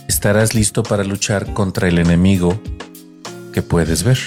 estarás 0.09 0.55
listo 0.55 0.83
para 0.83 1.05
luchar 1.05 1.53
contra 1.53 1.89
el 1.89 1.99
enemigo 1.99 2.61
que 3.53 3.63
puedes 3.63 4.03
ver. 4.03 4.19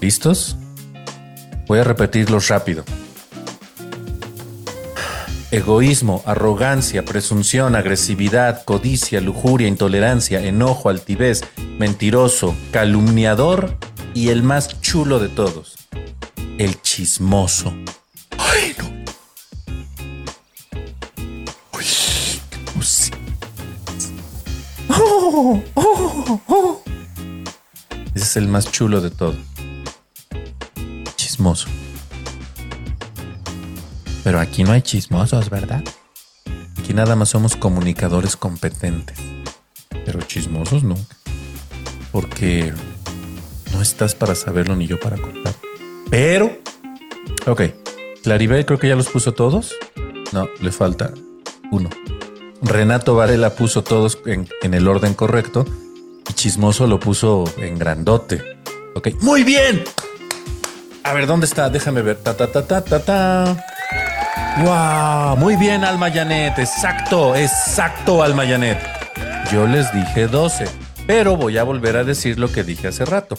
¿Listos? 0.00 0.56
Voy 1.66 1.80
a 1.80 1.84
repetirlos 1.84 2.48
rápido. 2.48 2.84
Egoísmo, 5.52 6.22
arrogancia, 6.26 7.04
presunción, 7.04 7.74
agresividad, 7.74 8.64
codicia, 8.64 9.20
lujuria, 9.20 9.66
intolerancia, 9.66 10.46
enojo, 10.46 10.88
altivez, 10.88 11.42
mentiroso, 11.76 12.54
calumniador 12.70 13.76
y 14.14 14.28
el 14.28 14.44
más 14.44 14.80
chulo 14.80 15.18
de 15.18 15.28
todos, 15.28 15.74
el 16.58 16.80
chismoso. 16.82 17.74
¡Ay, 18.38 18.76
no! 18.78 18.90
Ese 28.14 28.24
es 28.24 28.36
el 28.36 28.46
más 28.46 28.70
chulo 28.70 29.00
de 29.00 29.10
todo. 29.10 29.34
Chismoso. 31.16 31.66
Pero 34.24 34.38
aquí 34.38 34.64
no 34.64 34.72
hay 34.72 34.82
chismosos, 34.82 35.50
¿verdad? 35.50 35.82
Aquí 36.78 36.94
nada 36.94 37.16
más 37.16 37.30
somos 37.30 37.56
comunicadores 37.56 38.36
competentes. 38.36 39.18
Pero 40.04 40.20
chismosos 40.22 40.82
nunca. 40.82 41.16
Porque 42.12 42.72
no 43.72 43.82
estás 43.82 44.14
para 44.14 44.34
saberlo 44.34 44.76
ni 44.76 44.86
yo 44.86 44.98
para 44.98 45.16
contar. 45.16 45.54
Pero, 46.10 46.58
ok. 47.46 47.62
Claribel 48.22 48.66
creo 48.66 48.78
que 48.78 48.88
ya 48.88 48.96
los 48.96 49.08
puso 49.08 49.32
todos. 49.32 49.74
No, 50.32 50.48
le 50.60 50.72
falta 50.72 51.12
uno. 51.70 51.88
Renato 52.62 53.14
Varela 53.14 53.54
puso 53.54 53.82
todos 53.82 54.18
en, 54.26 54.46
el 54.62 54.86
orden 54.86 55.14
correcto 55.14 55.64
y 56.28 56.32
Chismoso 56.34 56.86
lo 56.86 57.00
puso 57.00 57.44
en 57.56 57.78
grandote. 57.78 58.42
Ok, 58.94 59.08
muy 59.20 59.44
bien. 59.44 59.82
A 61.04 61.14
ver, 61.14 61.26
¿dónde 61.26 61.46
está? 61.46 61.70
Déjame 61.70 62.02
ver. 62.02 62.16
Ta, 62.16 62.36
ta, 62.36 62.48
ta, 62.48 62.66
ta, 62.66 62.84
ta, 62.84 63.00
ta. 63.00 63.64
Wow, 64.58 65.36
muy 65.36 65.56
bien, 65.56 65.84
Alma 65.84 66.10
Janet. 66.10 66.58
Exacto, 66.58 67.34
exacto, 67.34 68.22
Alma 68.22 68.44
Janet. 68.44 68.78
Yo 69.50 69.66
les 69.66 69.92
dije 69.92 70.26
12, 70.26 70.66
pero 71.06 71.36
voy 71.36 71.56
a 71.56 71.62
volver 71.62 71.96
a 71.96 72.04
decir 72.04 72.38
lo 72.38 72.52
que 72.52 72.62
dije 72.62 72.88
hace 72.88 73.04
rato. 73.04 73.38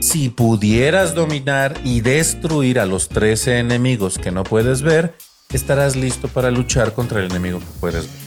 Si 0.00 0.28
pudieras 0.28 1.14
dominar 1.14 1.74
y 1.82 2.02
destruir 2.02 2.78
a 2.78 2.84
los 2.84 3.08
13 3.08 3.58
enemigos 3.58 4.18
que 4.18 4.32
no 4.32 4.44
puedes 4.44 4.82
ver, 4.82 5.14
estarás 5.50 5.96
listo 5.96 6.28
para 6.28 6.50
luchar 6.50 6.92
contra 6.92 7.20
el 7.20 7.30
enemigo 7.30 7.60
que 7.60 7.80
puedes 7.80 8.06
ver. 8.06 8.20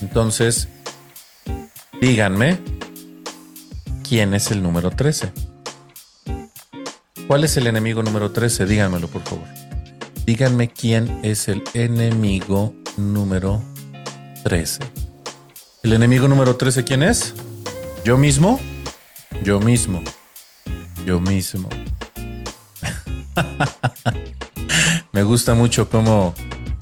Entonces, 0.00 0.68
díganme 2.00 2.58
quién 4.08 4.34
es 4.34 4.50
el 4.50 4.62
número 4.62 4.90
13. 4.90 5.32
¿Cuál 7.26 7.44
es 7.44 7.56
el 7.56 7.66
enemigo 7.66 8.02
número 8.02 8.30
13? 8.30 8.66
Díganmelo, 8.66 9.08
por 9.08 9.22
favor. 9.22 9.59
Díganme 10.30 10.68
quién 10.68 11.18
es 11.24 11.48
el 11.48 11.60
enemigo 11.74 12.72
número 12.96 13.60
13. 14.44 14.78
¿El 15.82 15.92
enemigo 15.92 16.28
número 16.28 16.54
13 16.54 16.84
quién 16.84 17.02
es? 17.02 17.34
¿Yo 18.04 18.16
mismo? 18.16 18.60
Yo 19.42 19.58
mismo. 19.58 20.00
Yo 21.04 21.20
mismo. 21.20 21.68
Me 25.12 25.24
gusta 25.24 25.54
mucho 25.54 25.90
cómo 25.90 26.32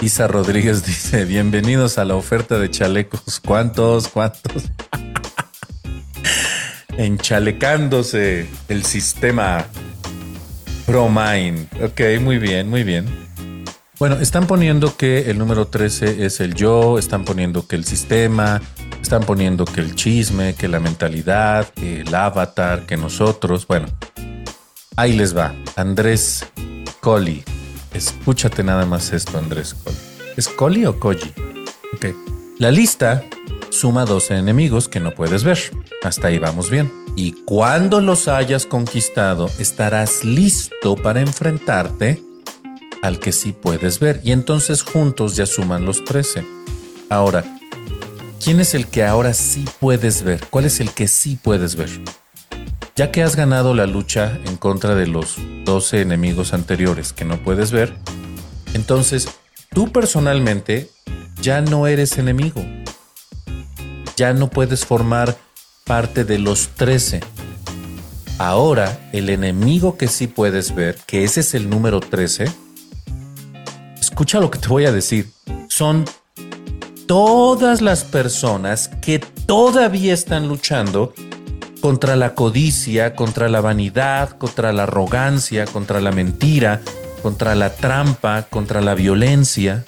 Isa 0.02 0.26
Rodríguez 0.26 0.84
dice, 0.86 1.24
bienvenidos 1.24 1.96
a 1.96 2.04
la 2.04 2.16
oferta 2.16 2.58
de 2.58 2.70
chalecos. 2.70 3.40
¿Cuántos? 3.40 4.08
¿Cuántos? 4.08 4.64
Enchalecándose 6.98 8.46
el 8.68 8.84
sistema 8.84 9.64
ProMind. 10.84 11.66
Ok, 11.82 12.20
muy 12.20 12.36
bien, 12.36 12.68
muy 12.68 12.84
bien. 12.84 13.27
Bueno, 13.98 14.16
están 14.20 14.46
poniendo 14.46 14.96
que 14.96 15.28
el 15.28 15.38
número 15.38 15.66
13 15.66 16.24
es 16.24 16.38
el 16.38 16.54
yo, 16.54 17.00
están 17.00 17.24
poniendo 17.24 17.66
que 17.66 17.74
el 17.74 17.84
sistema, 17.84 18.62
están 19.02 19.24
poniendo 19.24 19.64
que 19.64 19.80
el 19.80 19.96
chisme, 19.96 20.54
que 20.54 20.68
la 20.68 20.78
mentalidad, 20.78 21.68
que 21.70 22.02
el 22.02 22.14
avatar, 22.14 22.86
que 22.86 22.96
nosotros. 22.96 23.66
Bueno, 23.66 23.88
ahí 24.94 25.14
les 25.14 25.36
va. 25.36 25.52
Andrés 25.74 26.46
Colli. 27.00 27.42
Escúchate 27.92 28.62
nada 28.62 28.86
más 28.86 29.12
esto, 29.12 29.36
Andrés 29.36 29.74
Colli. 29.74 29.98
¿Es 30.36 30.46
Colli 30.46 30.86
o 30.86 31.00
Koji? 31.00 31.32
Ok. 31.94 32.06
La 32.60 32.70
lista 32.70 33.24
suma 33.70 34.04
12 34.04 34.36
enemigos 34.36 34.88
que 34.88 35.00
no 35.00 35.10
puedes 35.10 35.42
ver. 35.42 35.58
Hasta 36.04 36.28
ahí 36.28 36.38
vamos 36.38 36.70
bien. 36.70 36.92
Y 37.16 37.32
cuando 37.44 38.00
los 38.00 38.28
hayas 38.28 38.64
conquistado, 38.64 39.50
estarás 39.58 40.24
listo 40.24 40.94
para 40.94 41.20
enfrentarte 41.20 42.27
al 43.02 43.18
que 43.18 43.32
sí 43.32 43.52
puedes 43.52 44.00
ver. 44.00 44.20
Y 44.24 44.32
entonces 44.32 44.82
juntos 44.82 45.36
ya 45.36 45.46
suman 45.46 45.84
los 45.84 46.04
13. 46.04 46.44
Ahora, 47.10 47.44
¿quién 48.42 48.60
es 48.60 48.74
el 48.74 48.86
que 48.86 49.04
ahora 49.04 49.34
sí 49.34 49.64
puedes 49.80 50.22
ver? 50.22 50.40
¿Cuál 50.50 50.66
es 50.66 50.80
el 50.80 50.90
que 50.90 51.08
sí 51.08 51.38
puedes 51.42 51.76
ver? 51.76 51.90
Ya 52.96 53.12
que 53.12 53.22
has 53.22 53.36
ganado 53.36 53.74
la 53.74 53.86
lucha 53.86 54.38
en 54.44 54.56
contra 54.56 54.94
de 54.94 55.06
los 55.06 55.36
12 55.64 56.00
enemigos 56.00 56.52
anteriores 56.52 57.12
que 57.12 57.24
no 57.24 57.42
puedes 57.42 57.70
ver, 57.70 57.94
entonces 58.74 59.28
tú 59.72 59.92
personalmente 59.92 60.90
ya 61.40 61.60
no 61.60 61.86
eres 61.86 62.18
enemigo. 62.18 62.64
Ya 64.16 64.32
no 64.32 64.50
puedes 64.50 64.84
formar 64.84 65.36
parte 65.84 66.24
de 66.24 66.38
los 66.38 66.68
13. 66.70 67.20
Ahora, 68.38 69.08
el 69.12 69.30
enemigo 69.30 69.96
que 69.96 70.08
sí 70.08 70.26
puedes 70.26 70.74
ver, 70.74 70.98
que 71.06 71.24
ese 71.24 71.40
es 71.40 71.54
el 71.54 71.70
número 71.70 72.00
13, 72.00 72.46
escucha 74.18 74.40
lo 74.40 74.50
que 74.50 74.58
te 74.58 74.66
voy 74.66 74.84
a 74.84 74.90
decir, 74.90 75.30
son 75.68 76.04
todas 77.06 77.80
las 77.80 78.02
personas 78.02 78.88
que 79.00 79.20
todavía 79.20 80.12
están 80.12 80.48
luchando 80.48 81.14
contra 81.80 82.16
la 82.16 82.34
codicia, 82.34 83.14
contra 83.14 83.48
la 83.48 83.60
vanidad, 83.60 84.30
contra 84.30 84.72
la 84.72 84.82
arrogancia, 84.82 85.66
contra 85.66 86.00
la 86.00 86.10
mentira, 86.10 86.80
contra 87.22 87.54
la 87.54 87.72
trampa, 87.72 88.48
contra 88.50 88.80
la 88.80 88.96
violencia. 88.96 89.84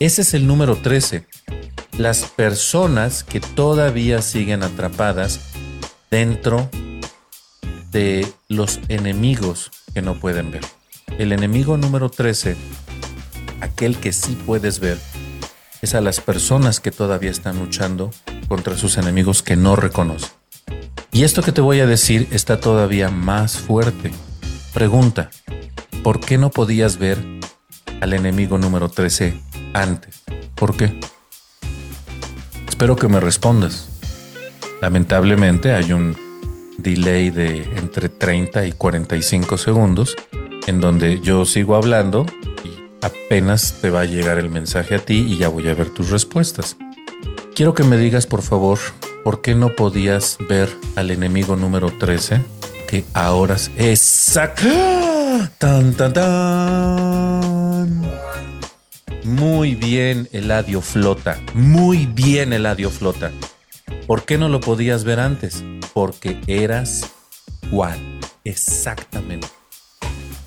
Ese 0.00 0.22
es 0.22 0.34
el 0.34 0.48
número 0.48 0.74
13. 0.74 1.28
Las 1.98 2.24
personas 2.24 3.22
que 3.22 3.38
todavía 3.38 4.22
siguen 4.22 4.64
atrapadas 4.64 5.38
dentro 6.10 6.68
de 7.92 8.26
los 8.48 8.80
enemigos 8.88 9.70
que 9.94 10.02
no 10.02 10.18
pueden 10.18 10.50
ver. 10.50 10.62
El 11.18 11.32
enemigo 11.32 11.76
número 11.76 12.08
13, 12.08 12.56
aquel 13.60 13.96
que 13.98 14.12
sí 14.12 14.36
puedes 14.46 14.80
ver, 14.80 14.98
es 15.82 15.94
a 15.94 16.00
las 16.00 16.20
personas 16.20 16.80
que 16.80 16.90
todavía 16.90 17.30
están 17.30 17.58
luchando 17.58 18.10
contra 18.48 18.76
sus 18.76 18.96
enemigos 18.98 19.42
que 19.42 19.56
no 19.56 19.76
reconocen. 19.76 20.30
Y 21.12 21.22
esto 21.22 21.42
que 21.42 21.52
te 21.52 21.60
voy 21.60 21.80
a 21.80 21.86
decir 21.86 22.26
está 22.32 22.58
todavía 22.58 23.10
más 23.10 23.56
fuerte. 23.56 24.10
Pregunta, 24.72 25.30
¿por 26.02 26.18
qué 26.18 26.38
no 26.38 26.50
podías 26.50 26.98
ver 26.98 27.18
al 28.00 28.12
enemigo 28.12 28.58
número 28.58 28.88
13 28.88 29.40
antes? 29.74 30.24
¿Por 30.56 30.76
qué? 30.76 30.98
Espero 32.68 32.96
que 32.96 33.06
me 33.06 33.20
respondas. 33.20 33.88
Lamentablemente 34.80 35.72
hay 35.72 35.92
un 35.92 36.16
delay 36.78 37.30
de 37.30 37.62
entre 37.76 38.08
30 38.08 38.66
y 38.66 38.72
45 38.72 39.56
segundos 39.56 40.16
en 40.66 40.80
donde 40.80 41.20
yo 41.20 41.44
sigo 41.44 41.76
hablando 41.76 42.26
y 42.64 42.70
apenas 43.04 43.78
te 43.80 43.90
va 43.90 44.00
a 44.00 44.04
llegar 44.04 44.38
el 44.38 44.50
mensaje 44.50 44.94
a 44.94 44.98
ti 44.98 45.26
y 45.28 45.36
ya 45.36 45.48
voy 45.48 45.68
a 45.68 45.74
ver 45.74 45.90
tus 45.90 46.10
respuestas. 46.10 46.76
Quiero 47.54 47.74
que 47.74 47.84
me 47.84 47.96
digas, 47.96 48.26
por 48.26 48.42
favor, 48.42 48.78
por 49.22 49.40
qué 49.40 49.54
no 49.54 49.76
podías 49.76 50.38
ver 50.48 50.68
al 50.96 51.10
enemigo 51.10 51.56
número 51.56 51.90
13 51.90 52.40
que 52.88 53.04
ahora 53.14 53.56
es. 53.76 54.38
Tan, 55.58 55.94
tan, 55.94 56.12
tan. 56.12 58.02
Muy 59.24 59.74
bien, 59.74 60.28
Eladio 60.32 60.80
Flota. 60.80 61.40
Muy 61.54 62.06
bien, 62.06 62.52
Eladio 62.52 62.90
Flota. 62.90 63.32
¿Por 64.06 64.24
qué 64.24 64.36
no 64.36 64.48
lo 64.48 64.60
podías 64.60 65.04
ver 65.04 65.20
antes? 65.20 65.64
Porque 65.92 66.40
eras 66.46 67.10
Juan. 67.70 68.20
Exactamente. 68.44 69.48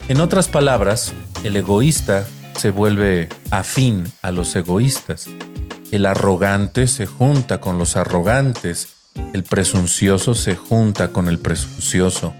En 0.08 0.22
otras 0.22 0.48
palabras, 0.48 1.14
el 1.44 1.56
egoísta 1.56 2.26
se 2.56 2.72
vuelve 2.72 3.30
afín 3.52 4.06
a 4.22 4.32
los 4.32 4.56
egoístas 4.56 5.28
el 5.92 6.06
arrogante 6.06 6.88
se 6.88 7.06
junta 7.06 7.62
con 7.62 7.78
los 7.78 7.96
arrogantes, 7.96 8.90
el 9.34 9.44
presuncioso 9.44 10.36
se 10.36 10.56
junta 10.56 11.10
con 11.10 11.30
el 11.30 11.40
presuncioso, 11.40 12.34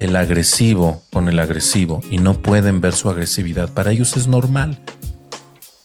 el 0.00 0.16
agresivo 0.16 1.02
con 1.12 1.28
el 1.28 1.38
agresivo 1.38 2.00
y 2.10 2.16
no 2.16 2.40
pueden 2.40 2.80
ver 2.80 2.94
su 2.94 3.10
agresividad. 3.10 3.68
Para 3.68 3.92
ellos 3.92 4.16
es 4.16 4.26
normal. 4.26 4.80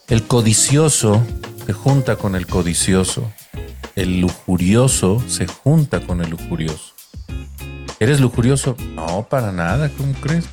El 0.08 0.22
codicioso 0.22 1.22
se 1.66 1.74
junta 1.74 2.16
con 2.16 2.34
el 2.34 2.46
codicioso, 2.46 3.30
el 3.96 4.20
lujurioso 4.20 5.22
se 5.28 5.46
junta 5.46 6.00
con 6.00 6.22
el 6.22 6.30
lujurioso. 6.30 6.94
¿Eres 7.98 8.18
lujurioso? 8.18 8.76
No, 8.94 9.26
para 9.28 9.52
nada, 9.52 9.90
¿cómo 9.90 10.14
crees? 10.14 10.46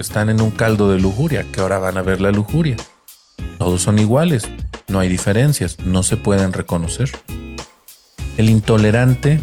Están 0.00 0.30
en 0.30 0.40
un 0.40 0.50
caldo 0.50 0.90
de 0.90 0.98
lujuria, 0.98 1.44
que 1.52 1.60
ahora 1.60 1.78
van 1.78 1.98
a 1.98 2.02
ver 2.02 2.22
la 2.22 2.30
lujuria. 2.30 2.74
Todos 3.58 3.82
son 3.82 3.98
iguales, 3.98 4.48
no 4.88 4.98
hay 4.98 5.10
diferencias, 5.10 5.78
no 5.80 6.02
se 6.02 6.16
pueden 6.16 6.54
reconocer. 6.54 7.10
El 8.38 8.48
intolerante 8.48 9.42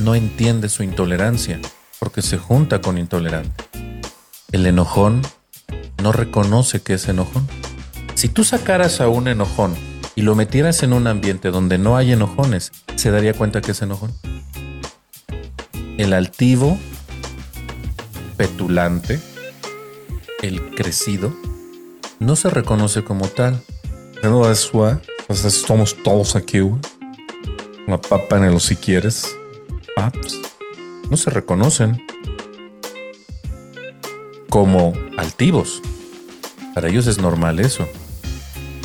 no 0.00 0.14
entiende 0.14 0.68
su 0.68 0.82
intolerancia 0.82 1.58
porque 1.98 2.20
se 2.20 2.36
junta 2.36 2.82
con 2.82 2.98
intolerante. 2.98 3.64
El 4.52 4.66
enojón 4.66 5.22
no 6.02 6.12
reconoce 6.12 6.82
que 6.82 6.92
es 6.92 7.08
enojón. 7.08 7.48
Si 8.14 8.28
tú 8.28 8.44
sacaras 8.44 9.00
a 9.00 9.08
un 9.08 9.26
enojón 9.26 9.74
y 10.14 10.20
lo 10.20 10.34
metieras 10.34 10.82
en 10.82 10.92
un 10.92 11.06
ambiente 11.06 11.50
donde 11.50 11.78
no 11.78 11.96
hay 11.96 12.12
enojones, 12.12 12.72
se 12.96 13.10
daría 13.10 13.32
cuenta 13.32 13.62
que 13.62 13.70
es 13.70 13.80
enojón. 13.80 14.12
El 15.96 16.12
altivo, 16.12 16.78
petulante, 18.36 19.20
el 20.42 20.74
crecido, 20.74 21.34
no 22.20 22.36
se 22.36 22.50
reconoce 22.50 23.04
como 23.04 23.28
tal 23.28 23.62
no 24.30 24.50
es, 24.50 24.70
güey. 24.72 24.94
Pues 25.26 25.44
estamos 25.44 25.96
todos 26.02 26.36
aquí, 26.36 26.60
güey. 26.60 26.80
Una 27.86 28.00
papa 28.00 28.38
en 28.38 28.44
el 28.44 28.60
si 28.60 28.76
quieres. 28.76 29.36
Paps. 29.96 30.40
No 31.10 31.16
se 31.16 31.30
reconocen 31.30 32.02
como 34.48 34.94
altivos. 35.18 35.82
Para 36.74 36.88
ellos 36.88 37.06
es 37.06 37.18
normal 37.18 37.60
eso. 37.60 37.86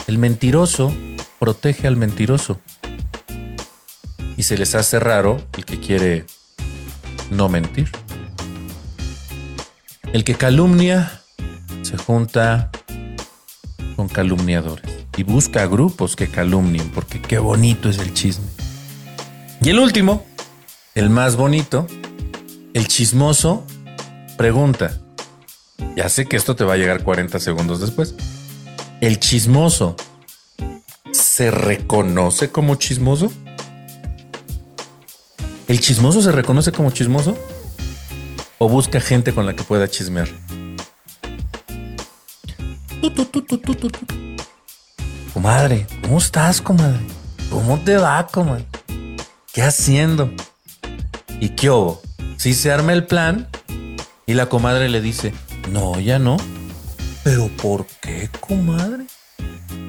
El 0.08 0.18
mentiroso 0.18 0.94
protege 1.40 1.88
al 1.88 1.96
mentiroso. 1.96 2.60
Y 4.36 4.44
se 4.44 4.58
les 4.58 4.76
hace 4.76 5.00
raro 5.00 5.42
el 5.58 5.66
que 5.66 5.80
quiere 5.80 6.26
no 7.32 7.50
mentir. 7.50 7.90
El 10.12 10.24
que 10.24 10.34
calumnia 10.34 11.22
se 11.84 11.96
junta 11.96 12.72
con 13.96 14.08
calumniadores 14.08 15.06
y 15.16 15.22
busca 15.22 15.68
grupos 15.68 16.16
que 16.16 16.28
calumnien, 16.28 16.90
porque 16.90 17.22
qué 17.22 17.38
bonito 17.38 17.90
es 17.90 18.00
el 18.00 18.12
chisme. 18.16 18.48
Y 19.62 19.70
el 19.70 19.78
último, 19.78 20.26
el 20.96 21.12
más 21.12 21.36
bonito, 21.36 21.86
el 22.74 22.88
chismoso, 22.88 23.64
pregunta. 24.36 25.00
Ya 25.96 26.10
sé 26.10 26.26
que 26.26 26.38
esto 26.38 26.56
te 26.56 26.64
va 26.64 26.74
a 26.74 26.78
llegar 26.78 27.04
40 27.04 27.40
segundos 27.40 27.80
después. 27.80 28.16
El 29.02 29.20
chismoso 29.20 29.96
se 31.12 31.52
reconoce 31.52 32.50
como 32.50 32.76
chismoso. 32.76 33.32
¿El 35.68 35.80
chismoso 35.80 36.24
se 36.24 36.32
reconoce 36.32 36.72
como 36.72 36.90
chismoso? 36.90 37.38
¿O 38.62 38.68
busca 38.68 39.00
gente 39.00 39.34
con 39.34 39.46
la 39.46 39.56
que 39.56 39.64
pueda 39.64 39.88
chismear? 39.88 40.28
Comadre, 45.34 45.88
¿cómo 46.02 46.18
estás, 46.18 46.62
comadre? 46.62 47.00
¿Cómo 47.50 47.80
te 47.80 47.96
va, 47.96 48.28
comadre? 48.28 48.66
¿Qué 49.54 49.62
haciendo? 49.62 50.30
¿Y 51.40 51.50
qué 51.50 51.70
hubo? 51.70 52.02
Si 52.36 52.54
se 52.54 52.70
arma 52.70 52.92
el 52.92 53.06
plan 53.06 53.48
y 54.26 54.34
la 54.34 54.48
comadre 54.48 54.90
le 54.90 55.00
dice, 55.00 55.34
no, 55.72 55.98
ya 56.02 56.20
no. 56.20 56.36
¿Pero 57.24 57.48
por 57.62 57.86
qué, 58.02 58.30
comadre? 58.42 59.06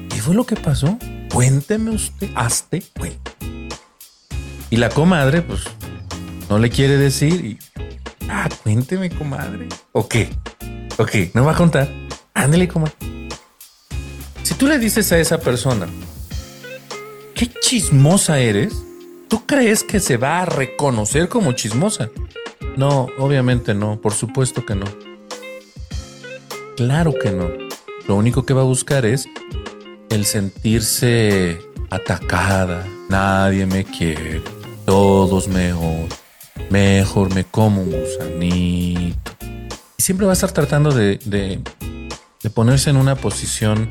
¿Qué 0.07 0.21
fue 0.21 0.33
lo 0.33 0.45
que 0.45 0.55
pasó? 0.55 0.97
Cuénteme 1.33 1.91
usted, 1.91 2.29
hazte 2.35 2.81
cuenta. 2.97 3.31
Y 4.69 4.77
la 4.77 4.87
comadre, 4.87 5.41
pues, 5.41 5.63
no 6.49 6.57
le 6.57 6.69
quiere 6.69 6.95
decir 6.95 7.43
y, 7.43 7.59
ah, 8.31 8.49
cuénteme, 8.63 9.09
comadre. 9.09 9.67
¿O 9.91 10.07
qué? 10.07 10.29
Ok, 10.97 11.33
no 11.33 11.45
va 11.45 11.51
a 11.51 11.55
contar. 11.55 11.89
Ándale 12.33 12.67
como. 12.67 12.87
Si 14.43 14.53
tú 14.55 14.67
le 14.67 14.79
dices 14.79 15.11
a 15.11 15.19
esa 15.19 15.39
persona, 15.39 15.87
qué 17.35 17.47
chismosa 17.61 18.39
eres, 18.39 18.73
¿tú 19.27 19.45
crees 19.45 19.83
que 19.83 19.99
se 19.99 20.17
va 20.17 20.41
a 20.41 20.45
reconocer 20.45 21.29
como 21.29 21.53
chismosa? 21.53 22.09
No, 22.77 23.07
obviamente 23.17 23.73
no, 23.73 23.99
por 23.99 24.13
supuesto 24.13 24.65
que 24.65 24.75
no. 24.75 24.85
Claro 26.77 27.13
que 27.13 27.31
no. 27.31 27.49
Lo 28.07 28.15
único 28.15 28.45
que 28.45 28.53
va 28.53 28.61
a 28.61 28.65
buscar 28.65 29.05
es 29.05 29.27
el 30.09 30.25
sentirse 30.25 31.59
atacada. 31.89 32.85
Nadie 33.09 33.65
me 33.65 33.83
quiere. 33.83 34.41
Todos 34.85 35.47
mejor. 35.47 36.20
Mejor 36.69 37.33
me 37.33 37.43
como 37.43 37.81
un 37.81 37.91
gusanito. 37.91 39.31
Y 39.97 40.01
siempre 40.01 40.25
va 40.25 40.31
a 40.31 40.33
estar 40.33 40.51
tratando 40.51 40.91
de, 40.91 41.17
de, 41.25 42.49
ponerse 42.49 42.89
en 42.89 42.97
una 42.97 43.15
posición 43.15 43.89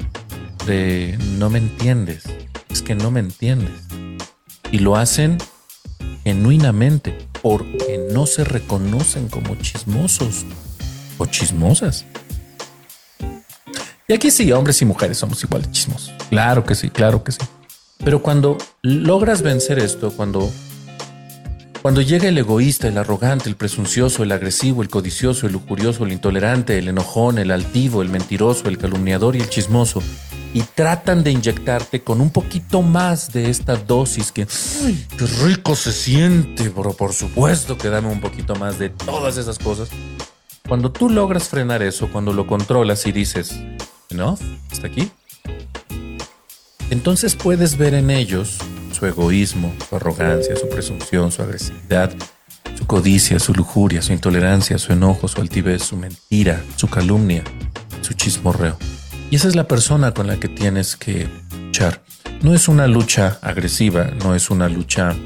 de 0.66 1.18
no 1.38 1.50
me 1.50 1.58
entiendes. 1.58 2.24
Es 2.68 2.82
que 2.82 2.94
no 2.94 3.10
me 3.10 3.20
entiendes. 3.20 3.82
Y 4.70 4.78
lo 4.78 4.96
hacen 4.96 5.38
genuinamente 6.24 7.16
porque 7.42 8.08
no 8.12 8.26
se 8.26 8.44
reconocen 8.44 9.28
como 9.28 9.54
chismosos 9.56 10.44
o 11.18 11.26
chismosas. 11.26 12.04
Y 14.08 14.12
aquí 14.12 14.30
sí, 14.30 14.50
hombres 14.50 14.82
y 14.82 14.84
mujeres 14.84 15.18
somos 15.18 15.42
igual 15.44 15.62
de 15.62 15.70
chismosos. 15.70 16.12
Claro 16.30 16.64
que 16.64 16.74
sí, 16.74 16.90
claro 16.90 17.22
que 17.22 17.32
sí. 17.32 17.38
Pero 18.04 18.22
cuando 18.22 18.58
logras 18.82 19.42
vencer 19.42 19.78
esto, 19.78 20.10
cuando, 20.10 20.50
cuando 21.82 22.02
llega 22.02 22.28
el 22.28 22.36
egoísta, 22.36 22.88
el 22.88 22.98
arrogante, 22.98 23.48
el 23.48 23.56
presuncioso, 23.56 24.22
el 24.22 24.32
agresivo, 24.32 24.82
el 24.82 24.88
codicioso, 24.88 25.46
el 25.46 25.54
lujurioso, 25.54 26.04
el 26.04 26.12
intolerante, 26.12 26.78
el 26.78 26.88
enojón, 26.88 27.38
el 27.38 27.50
altivo, 27.50 28.02
el 28.02 28.10
mentiroso, 28.10 28.68
el 28.68 28.76
calumniador 28.76 29.34
y 29.34 29.40
el 29.40 29.48
chismoso, 29.48 30.02
y 30.52 30.60
tratan 30.60 31.22
de 31.24 31.30
inyectarte 31.30 32.02
con 32.02 32.20
un 32.20 32.30
poquito 32.30 32.82
más 32.82 33.32
de 33.32 33.48
esta 33.48 33.76
dosis 33.76 34.30
que, 34.30 34.46
¡ay, 34.84 35.06
qué 35.16 35.26
rico 35.46 35.74
se 35.74 35.92
siente! 35.92 36.70
Pero 36.70 36.92
por 36.92 37.14
supuesto 37.14 37.78
que 37.78 37.88
dame 37.88 38.08
un 38.08 38.20
poquito 38.20 38.54
más 38.56 38.78
de 38.78 38.90
todas 38.90 39.38
esas 39.38 39.58
cosas. 39.58 39.88
Cuando 40.68 40.92
tú 40.92 41.08
logras 41.08 41.48
frenar 41.48 41.82
eso, 41.82 42.10
cuando 42.12 42.32
lo 42.32 42.46
controlas 42.46 43.06
y 43.06 43.12
dices, 43.12 43.58
¿no? 44.10 44.38
¿Hasta 44.70 44.86
aquí? 44.86 45.10
Entonces 46.90 47.36
puedes 47.36 47.78
ver 47.78 47.94
en 47.94 48.10
ellos 48.10 48.58
su 49.00 49.06
egoísmo, 49.06 49.74
su 49.88 49.96
arrogancia, 49.96 50.54
su 50.56 50.68
presunción, 50.68 51.32
su 51.32 51.40
agresividad, 51.40 52.12
su 52.76 52.86
codicia, 52.86 53.38
su 53.38 53.54
lujuria, 53.54 54.02
su 54.02 54.12
intolerancia, 54.12 54.76
su 54.76 54.92
enojo, 54.92 55.26
su 55.26 55.40
altivez, 55.40 55.82
su 55.82 55.96
mentira, 55.96 56.62
su 56.76 56.86
calumnia, 56.86 57.42
su 58.02 58.12
chismorreo. 58.12 58.76
Y 59.30 59.36
esa 59.36 59.48
es 59.48 59.56
la 59.56 59.66
persona 59.66 60.12
con 60.12 60.26
la 60.26 60.38
que 60.38 60.48
tienes 60.48 60.96
que 60.96 61.28
luchar. 61.50 62.02
No 62.42 62.54
es 62.54 62.68
una 62.68 62.86
lucha 62.86 63.38
agresiva, 63.40 64.10
no 64.22 64.34
es 64.34 64.50
una 64.50 64.68
lucha 64.68 65.16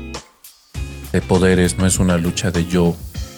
de 1.10 1.20
poderes, 1.20 1.76
no 1.76 1.84
es 1.84 1.98
una 1.98 2.16
lucha 2.16 2.52
de 2.52 2.66
yo, 2.66 2.94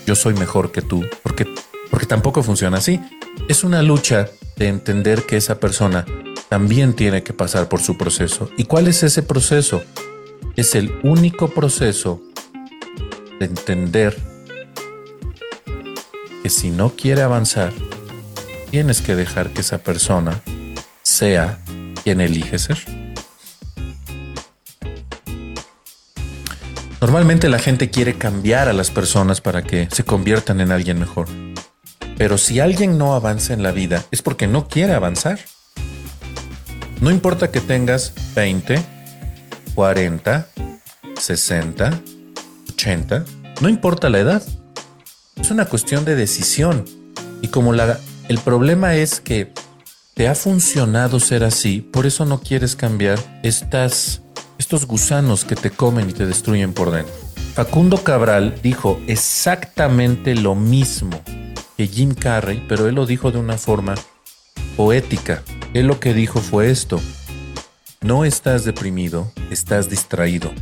yo 0.06 0.14
soy 0.14 0.34
mejor 0.34 0.70
que 0.70 0.82
tú, 0.82 1.02
porque, 1.22 1.48
porque 1.90 2.06
tampoco 2.06 2.42
funciona 2.42 2.76
así. 2.76 3.00
Es 3.48 3.64
una 3.64 3.80
lucha 3.82 4.28
de 4.56 4.68
entender 4.68 5.24
que 5.24 5.38
esa 5.38 5.58
persona 5.60 6.04
también 6.50 6.92
tiene 6.92 7.22
que 7.22 7.32
pasar 7.32 7.70
por 7.70 7.80
su 7.80 7.96
proceso. 7.96 8.50
¿Y 8.58 8.64
cuál 8.64 8.86
es 8.86 9.02
ese 9.02 9.22
proceso? 9.22 9.82
Es 10.56 10.74
el 10.74 10.98
único 11.02 11.48
proceso 11.48 12.22
de 13.38 13.44
entender 13.44 14.16
que 16.42 16.48
si 16.48 16.70
no 16.70 16.96
quiere 16.96 17.20
avanzar, 17.20 17.74
tienes 18.70 19.02
que 19.02 19.14
dejar 19.14 19.50
que 19.50 19.60
esa 19.60 19.76
persona 19.78 20.40
sea 21.02 21.58
quien 22.02 22.22
elige 22.22 22.58
ser. 22.58 22.78
Normalmente 27.02 27.50
la 27.50 27.58
gente 27.58 27.90
quiere 27.90 28.14
cambiar 28.14 28.70
a 28.70 28.72
las 28.72 28.90
personas 28.90 29.42
para 29.42 29.62
que 29.62 29.88
se 29.92 30.04
conviertan 30.04 30.62
en 30.62 30.72
alguien 30.72 30.98
mejor. 30.98 31.28
Pero 32.16 32.38
si 32.38 32.60
alguien 32.60 32.96
no 32.96 33.14
avanza 33.14 33.52
en 33.52 33.62
la 33.62 33.72
vida 33.72 34.06
es 34.10 34.22
porque 34.22 34.46
no 34.46 34.68
quiere 34.68 34.94
avanzar. 34.94 35.38
No 37.02 37.10
importa 37.10 37.50
que 37.50 37.60
tengas 37.60 38.14
20, 38.34 38.95
40, 39.76 40.48
60, 41.20 42.00
80, 42.72 43.24
no 43.60 43.68
importa 43.68 44.08
la 44.08 44.18
edad. 44.18 44.42
Es 45.36 45.50
una 45.50 45.66
cuestión 45.66 46.06
de 46.06 46.16
decisión. 46.16 46.86
Y 47.42 47.48
como 47.48 47.74
la, 47.74 48.00
el 48.28 48.38
problema 48.38 48.96
es 48.96 49.20
que 49.20 49.52
te 50.14 50.28
ha 50.28 50.34
funcionado 50.34 51.20
ser 51.20 51.44
así, 51.44 51.82
por 51.82 52.06
eso 52.06 52.24
no 52.24 52.40
quieres 52.40 52.74
cambiar 52.74 53.18
estas, 53.42 54.22
estos 54.56 54.86
gusanos 54.86 55.44
que 55.44 55.56
te 55.56 55.70
comen 55.70 56.08
y 56.08 56.14
te 56.14 56.26
destruyen 56.26 56.72
por 56.72 56.90
dentro. 56.90 57.12
Facundo 57.52 58.02
Cabral 58.02 58.58
dijo 58.62 58.98
exactamente 59.06 60.34
lo 60.34 60.54
mismo 60.54 61.20
que 61.76 61.86
Jim 61.86 62.14
Carrey, 62.14 62.64
pero 62.66 62.88
él 62.88 62.94
lo 62.94 63.04
dijo 63.04 63.30
de 63.30 63.38
una 63.38 63.58
forma 63.58 63.94
poética. 64.74 65.42
Él 65.74 65.86
lo 65.86 66.00
que 66.00 66.14
dijo 66.14 66.40
fue 66.40 66.70
esto. 66.70 66.98
No 68.02 68.24
estás 68.24 68.64
deprimido, 68.64 69.32
estás 69.50 69.88
distraído. 69.88 70.52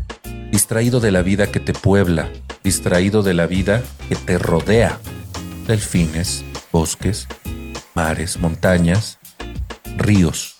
Distraído 0.51 1.01
de 1.01 1.11
la 1.11 1.23
vida 1.23 1.51
que 1.51 1.61
te 1.61 1.73
puebla, 1.73 2.31
distraído 2.62 3.23
de 3.23 3.35
la 3.35 3.47
vida 3.47 3.83
que 4.09 4.14
te 4.14 4.38
rodea. 4.38 4.99
Delfines, 5.66 6.44
bosques, 6.70 7.27
mares, 7.94 8.38
montañas, 8.38 9.18
ríos. 9.97 10.57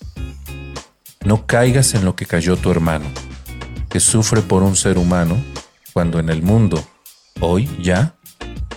No 1.23 1.47
caigas 1.47 1.93
en 1.93 2.05
lo 2.05 2.15
que 2.15 2.25
cayó 2.25 2.57
tu 2.57 2.69
hermano, 2.69 3.05
que 3.89 3.99
sufre 3.99 4.41
por 4.41 4.61
un 4.61 4.75
ser 4.75 4.97
humano, 4.97 5.41
cuando 5.93 6.19
en 6.19 6.29
el 6.29 6.43
mundo, 6.43 6.85
hoy 7.39 7.69
ya, 7.81 8.15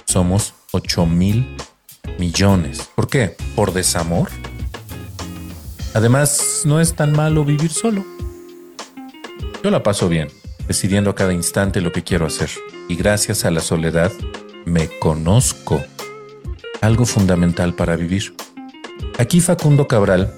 somos 0.06 0.54
8 0.70 1.04
mil 1.04 1.56
millones. 2.18 2.88
¿Por 2.94 3.08
qué? 3.08 3.36
¿Por 3.54 3.72
desamor? 3.72 4.30
Además, 5.94 6.62
no 6.64 6.80
es 6.80 6.94
tan 6.94 7.12
malo 7.12 7.44
vivir 7.44 7.70
solo. 7.70 8.04
Yo 9.62 9.70
la 9.70 9.82
paso 9.82 10.08
bien, 10.08 10.28
decidiendo 10.66 11.10
a 11.10 11.14
cada 11.14 11.32
instante 11.32 11.80
lo 11.80 11.92
que 11.92 12.04
quiero 12.04 12.26
hacer. 12.26 12.50
Y 12.88 12.96
gracias 12.96 13.44
a 13.44 13.50
la 13.50 13.60
soledad, 13.60 14.12
me 14.64 14.88
conozco. 14.98 15.82
Algo 16.80 17.06
fundamental 17.06 17.74
para 17.74 17.96
vivir. 17.96 18.34
Aquí 19.18 19.40
Facundo 19.40 19.88
Cabral 19.88 20.32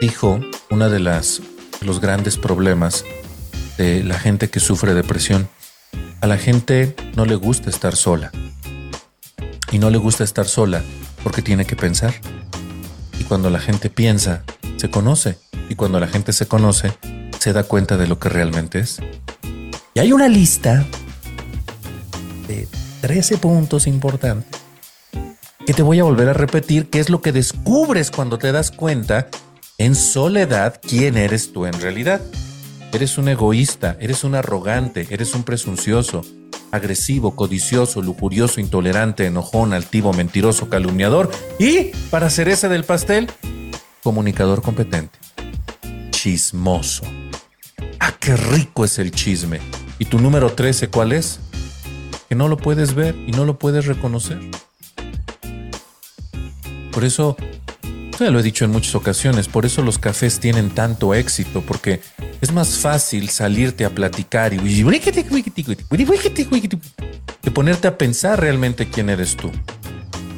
dijo 0.00 0.40
una 0.70 0.88
de 0.88 1.00
las 1.00 1.40
los 1.80 2.00
grandes 2.00 2.36
problemas 2.36 3.04
de 3.78 4.04
la 4.04 4.18
gente 4.18 4.50
que 4.50 4.60
sufre 4.60 4.94
depresión. 4.94 5.48
A 6.20 6.26
la 6.26 6.36
gente 6.36 6.94
no 7.16 7.24
le 7.24 7.34
gusta 7.34 7.70
estar 7.70 7.96
sola. 7.96 8.30
Y 9.70 9.78
no 9.78 9.90
le 9.90 9.98
gusta 9.98 10.22
estar 10.22 10.46
sola 10.46 10.82
porque 11.22 11.42
tiene 11.42 11.64
que 11.64 11.76
pensar. 11.76 12.14
Y 13.18 13.24
cuando 13.24 13.50
la 13.50 13.60
gente 13.60 13.90
piensa, 13.90 14.44
se 14.76 14.90
conoce. 14.90 15.38
Y 15.68 15.74
cuando 15.74 16.00
la 16.00 16.08
gente 16.08 16.32
se 16.32 16.46
conoce, 16.46 16.92
se 17.38 17.52
da 17.52 17.64
cuenta 17.64 17.96
de 17.96 18.06
lo 18.06 18.18
que 18.18 18.28
realmente 18.28 18.80
es. 18.80 18.98
Y 19.94 20.00
hay 20.00 20.12
una 20.12 20.28
lista 20.28 20.86
de 22.48 22.66
13 23.02 23.38
puntos 23.38 23.86
importantes 23.86 24.62
que 25.66 25.74
te 25.74 25.82
voy 25.82 26.00
a 26.00 26.04
volver 26.04 26.28
a 26.28 26.32
repetir, 26.32 26.90
que 26.90 26.98
es 26.98 27.08
lo 27.08 27.20
que 27.20 27.32
descubres 27.32 28.10
cuando 28.10 28.38
te 28.38 28.52
das 28.52 28.70
cuenta 28.70 29.28
en 29.78 29.94
soledad 29.94 30.80
quién 30.80 31.16
eres 31.16 31.52
tú 31.52 31.66
en 31.66 31.80
realidad. 31.80 32.20
Eres 32.92 33.16
un 33.16 33.28
egoísta, 33.28 33.96
eres 34.00 34.24
un 34.24 34.34
arrogante, 34.34 35.06
eres 35.10 35.34
un 35.34 35.44
presuncioso, 35.44 36.24
agresivo, 36.72 37.36
codicioso, 37.36 38.02
lujurioso, 38.02 38.60
intolerante, 38.60 39.26
enojón, 39.26 39.74
altivo, 39.74 40.12
mentiroso, 40.12 40.68
calumniador 40.68 41.30
y, 41.58 41.92
para 42.10 42.30
cereza 42.30 42.68
del 42.68 42.82
pastel, 42.82 43.30
comunicador 44.02 44.62
competente. 44.62 45.16
Chismoso. 46.10 47.04
Ah, 48.00 48.14
qué 48.18 48.36
rico 48.36 48.84
es 48.84 48.98
el 48.98 49.12
chisme. 49.12 49.60
¿Y 49.98 50.06
tu 50.06 50.18
número 50.18 50.52
13 50.52 50.88
cuál 50.88 51.12
es? 51.12 51.38
Que 52.28 52.34
no 52.34 52.48
lo 52.48 52.56
puedes 52.56 52.94
ver 52.94 53.14
y 53.26 53.32
no 53.32 53.44
lo 53.44 53.58
puedes 53.58 53.86
reconocer. 53.86 54.40
Por 56.90 57.04
eso, 57.04 57.36
ya 58.18 58.30
lo 58.30 58.40
he 58.40 58.42
dicho 58.42 58.64
en 58.64 58.70
muchas 58.70 58.94
ocasiones, 58.94 59.48
por 59.48 59.66
eso 59.66 59.82
los 59.82 59.98
cafés 59.98 60.40
tienen 60.40 60.70
tanto 60.70 61.14
éxito, 61.14 61.62
porque 61.62 62.00
es 62.42 62.52
más 62.52 62.76
fácil 62.78 63.30
salirte 63.30 63.86
a 63.86 63.90
platicar 63.90 64.52
y 64.52 64.58
que 67.40 67.50
ponerte 67.50 67.88
a 67.88 67.96
pensar 67.96 68.38
realmente 68.38 68.88
quién 68.90 69.08
eres 69.08 69.36
tú. 69.36 69.50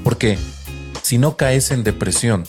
Porque 0.04 0.38
si 1.02 1.18
no 1.18 1.36
caes 1.36 1.72
en 1.72 1.82
depresión, 1.82 2.44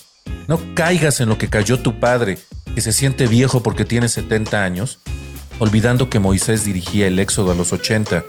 no 0.48 0.60
caigas 0.76 1.20
en 1.22 1.30
lo 1.30 1.40
que 1.40 1.50
cayó 1.50 1.80
tu 1.80 2.00
padre, 2.00 2.38
que 2.76 2.82
se 2.82 2.94
siente 2.94 3.26
viejo 3.26 3.64
porque 3.64 3.86
tiene 3.86 4.10
70 4.10 4.64
años, 4.64 5.00
olvidando 5.58 6.12
que 6.12 6.20
Moisés 6.20 6.66
dirigía 6.66 7.08
el 7.08 7.18
éxodo 7.18 7.52
a 7.52 7.56
los 7.56 7.74
80 7.74 8.24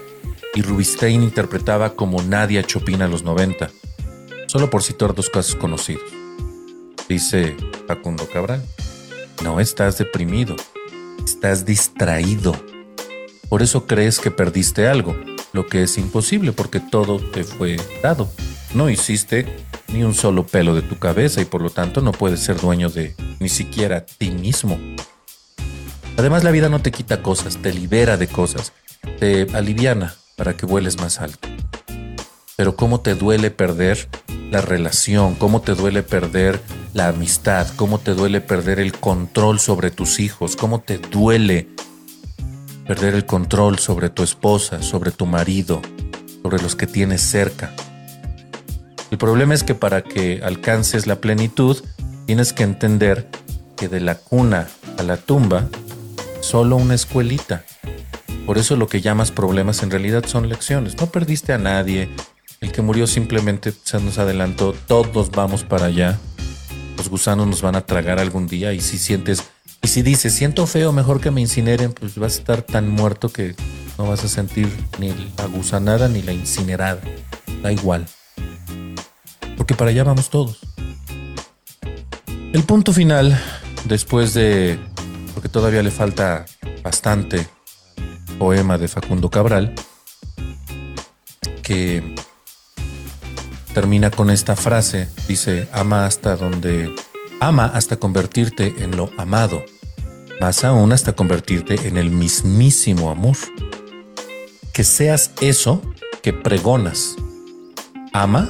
y 0.55 0.63
Rubinstein 0.63 1.21
interpretaba 1.21 1.93
como 1.93 2.23
Nadia 2.23 2.63
Chopin 2.63 3.03
a 3.03 3.07
los 3.07 3.23
90 3.23 3.69
solo 4.47 4.69
por 4.69 4.81
citar 4.81 5.13
dos 5.13 5.29
casos 5.29 5.55
conocidos. 5.55 6.03
dice 7.07 7.55
Facundo 7.87 8.27
Cabral. 8.31 8.63
No 9.43 9.59
estás 9.59 9.97
deprimido, 9.99 10.55
estás 11.27 11.65
distraído. 11.65 12.55
Por 13.49 13.61
eso 13.61 13.85
crees 13.85 14.19
que 14.19 14.31
perdiste 14.31 14.87
algo, 14.87 15.13
lo 15.51 15.67
que 15.67 15.83
es 15.83 15.97
imposible 15.97 16.53
porque 16.53 16.79
todo 16.79 17.19
te 17.19 17.43
fue 17.43 17.75
dado. 18.01 18.31
No 18.73 18.89
hiciste 18.89 19.45
ni 19.89 20.03
un 20.03 20.13
solo 20.13 20.47
pelo 20.47 20.73
de 20.73 20.81
tu 20.83 20.97
cabeza 20.99 21.41
y 21.41 21.45
por 21.45 21.61
lo 21.61 21.69
tanto 21.69 21.99
no 21.99 22.13
puedes 22.13 22.39
ser 22.39 22.61
dueño 22.61 22.89
de 22.89 23.13
ni 23.41 23.49
siquiera 23.49 24.05
ti 24.05 24.31
mismo. 24.31 24.79
Además 26.15 26.45
la 26.45 26.51
vida 26.51 26.69
no 26.69 26.81
te 26.81 26.91
quita 26.91 27.21
cosas, 27.21 27.57
te 27.57 27.73
libera 27.73 28.15
de 28.15 28.27
cosas, 28.27 28.71
te 29.19 29.47
aliviana 29.53 30.15
para 30.37 30.55
que 30.55 30.65
vueles 30.65 30.97
más 30.97 31.19
alto. 31.19 31.49
Pero 32.55 32.77
cómo 32.77 33.01
te 33.01 33.15
duele 33.15 33.51
perder 33.51 34.07
la 34.51 34.61
relación, 34.61 35.35
cómo 35.35 35.61
te 35.61 35.75
duele 35.75 36.03
perder 36.03 36.59
la 36.93 37.09
amistad, 37.09 37.67
cómo 37.75 37.99
te 37.99 38.13
duele 38.13 38.41
perder 38.41 38.79
el 38.79 38.93
control 38.93 39.59
sobre 39.59 39.91
tus 39.91 40.19
hijos, 40.19 40.55
cómo 40.55 40.79
te 40.79 40.97
duele 40.97 41.67
perder 42.87 43.15
el 43.15 43.25
control 43.25 43.79
sobre 43.79 44.09
tu 44.09 44.23
esposa, 44.23 44.81
sobre 44.81 45.11
tu 45.11 45.25
marido, 45.25 45.81
sobre 46.41 46.61
los 46.61 46.75
que 46.75 46.87
tienes 46.87 47.21
cerca. 47.21 47.73
El 49.11 49.17
problema 49.17 49.53
es 49.53 49.63
que 49.63 49.75
para 49.75 50.01
que 50.01 50.41
alcances 50.43 51.07
la 51.07 51.17
plenitud, 51.17 51.83
tienes 52.25 52.53
que 52.53 52.63
entender 52.63 53.29
que 53.75 53.89
de 53.89 53.99
la 53.99 54.15
cuna 54.15 54.67
a 54.97 55.03
la 55.03 55.17
tumba, 55.17 55.67
solo 56.41 56.77
una 56.77 56.95
escuelita. 56.95 57.63
Por 58.45 58.57
eso 58.57 58.77
lo 58.77 58.87
que 58.87 59.01
llamas 59.01 59.31
problemas 59.31 59.83
en 59.83 59.91
realidad 59.91 60.25
son 60.25 60.47
lecciones. 60.47 60.95
No 60.97 61.07
perdiste 61.07 61.53
a 61.53 61.57
nadie. 61.57 62.09
El 62.61 62.71
que 62.71 62.81
murió 62.81 63.07
simplemente 63.07 63.73
se 63.83 63.99
nos 63.99 64.17
adelantó. 64.17 64.73
Todos 64.87 65.31
vamos 65.31 65.63
para 65.63 65.85
allá. 65.85 66.19
Los 66.97 67.09
gusanos 67.09 67.47
nos 67.47 67.61
van 67.61 67.75
a 67.75 67.85
tragar 67.85 68.19
algún 68.19 68.47
día 68.47 68.73
y 68.73 68.81
si 68.81 68.97
sientes 68.97 69.43
y 69.81 69.89
si 69.89 70.01
dices, 70.01 70.33
siento 70.33 70.67
feo, 70.67 70.91
mejor 70.91 71.21
que 71.21 71.31
me 71.31 71.39
incineren, 71.39 71.93
pues 71.93 72.17
vas 72.17 72.35
a 72.35 72.39
estar 72.39 72.61
tan 72.61 72.89
muerto 72.89 73.29
que 73.29 73.55
no 73.97 74.07
vas 74.07 74.23
a 74.23 74.27
sentir 74.27 74.67
ni 74.99 75.13
la 75.37 75.45
gusanada 75.45 76.09
ni 76.09 76.21
la 76.21 76.33
incinerada. 76.33 77.01
Da 77.61 77.71
igual. 77.71 78.05
Porque 79.55 79.75
para 79.75 79.91
allá 79.91 80.03
vamos 80.03 80.29
todos. 80.29 80.59
El 82.53 82.63
punto 82.63 82.91
final, 82.91 83.39
después 83.85 84.33
de, 84.33 84.79
porque 85.33 85.47
todavía 85.47 85.83
le 85.83 85.91
falta 85.91 86.45
bastante 86.83 87.47
poema 88.39 88.77
de 88.77 88.87
Facundo 88.87 89.29
Cabral, 89.29 89.73
que 91.61 92.15
termina 93.77 94.09
con 94.09 94.31
esta 94.31 94.55
frase, 94.55 95.07
dice, 95.27 95.67
ama 95.71 96.07
hasta 96.07 96.35
donde 96.35 96.91
Ama 97.39 97.65
hasta 97.65 97.97
convertirte 97.97 98.73
en 98.79 98.97
lo 98.97 99.11
amado, 99.15 99.63
más 100.41 100.63
aún 100.63 100.91
hasta 100.91 101.13
convertirte 101.13 101.87
en 101.87 101.97
el 101.97 102.09
mismísimo 102.09 103.11
amor. 103.11 103.37
Que 104.73 104.83
seas 104.83 105.29
eso 105.39 105.83
que 106.23 106.33
pregonas. 106.33 107.15
Ama 108.13 108.49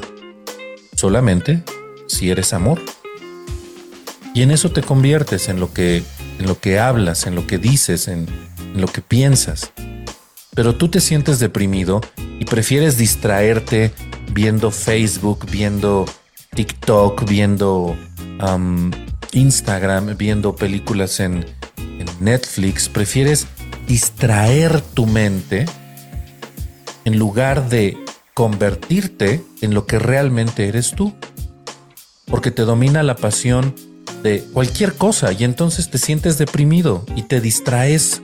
solamente 0.96 1.66
si 2.08 2.30
eres 2.30 2.54
amor. 2.54 2.80
Y 4.34 4.44
en 4.44 4.52
eso 4.52 4.72
te 4.72 4.82
conviertes 4.82 5.50
en 5.50 5.60
lo 5.60 5.74
que, 5.74 6.06
en 6.40 6.48
lo 6.48 6.58
que 6.58 6.80
hablas, 6.80 7.28
en 7.28 7.36
lo 7.36 7.46
que 7.46 7.58
dices, 7.58 8.08
en, 8.08 8.26
en 8.58 8.80
lo 8.80 8.88
que 8.88 9.02
piensas. 9.02 9.74
Pero 10.56 10.76
tú 10.76 10.88
te 10.88 11.02
sientes 11.02 11.40
deprimido 11.40 12.00
y 12.40 12.46
prefieres 12.46 12.98
distraerte 12.98 13.92
viendo 14.32 14.72
Facebook, 14.72 15.46
viendo 15.50 16.06
TikTok, 16.56 17.28
viendo 17.28 17.96
Instagram, 19.34 20.18
viendo 20.18 20.56
películas 20.56 21.20
en, 21.20 21.46
Netflix, 22.20 22.90
prefieres 22.90 23.46
distraer 23.88 24.82
tu 24.82 25.06
mente 25.06 25.68
en 27.06 27.20
lugar 27.20 27.70
de 27.70 27.96
convertirte 28.34 29.44
en 29.62 29.76
lo 29.76 29.86
que 29.86 30.00
realmente 30.00 30.68
eres 30.68 30.92
tú. 30.92 31.13
Porque 32.26 32.50
te 32.50 32.63
domina 32.63 33.04
la 33.04 33.16
pasión 33.16 33.76
de 34.24 34.44
cualquier 34.52 34.96
cosa 34.96 35.32
y 35.32 35.44
entonces 35.44 35.92
te 35.92 36.00
sientes 36.00 36.40
deprimido 36.40 37.06
y 37.16 37.24
te 37.24 37.40
distraes 37.40 38.22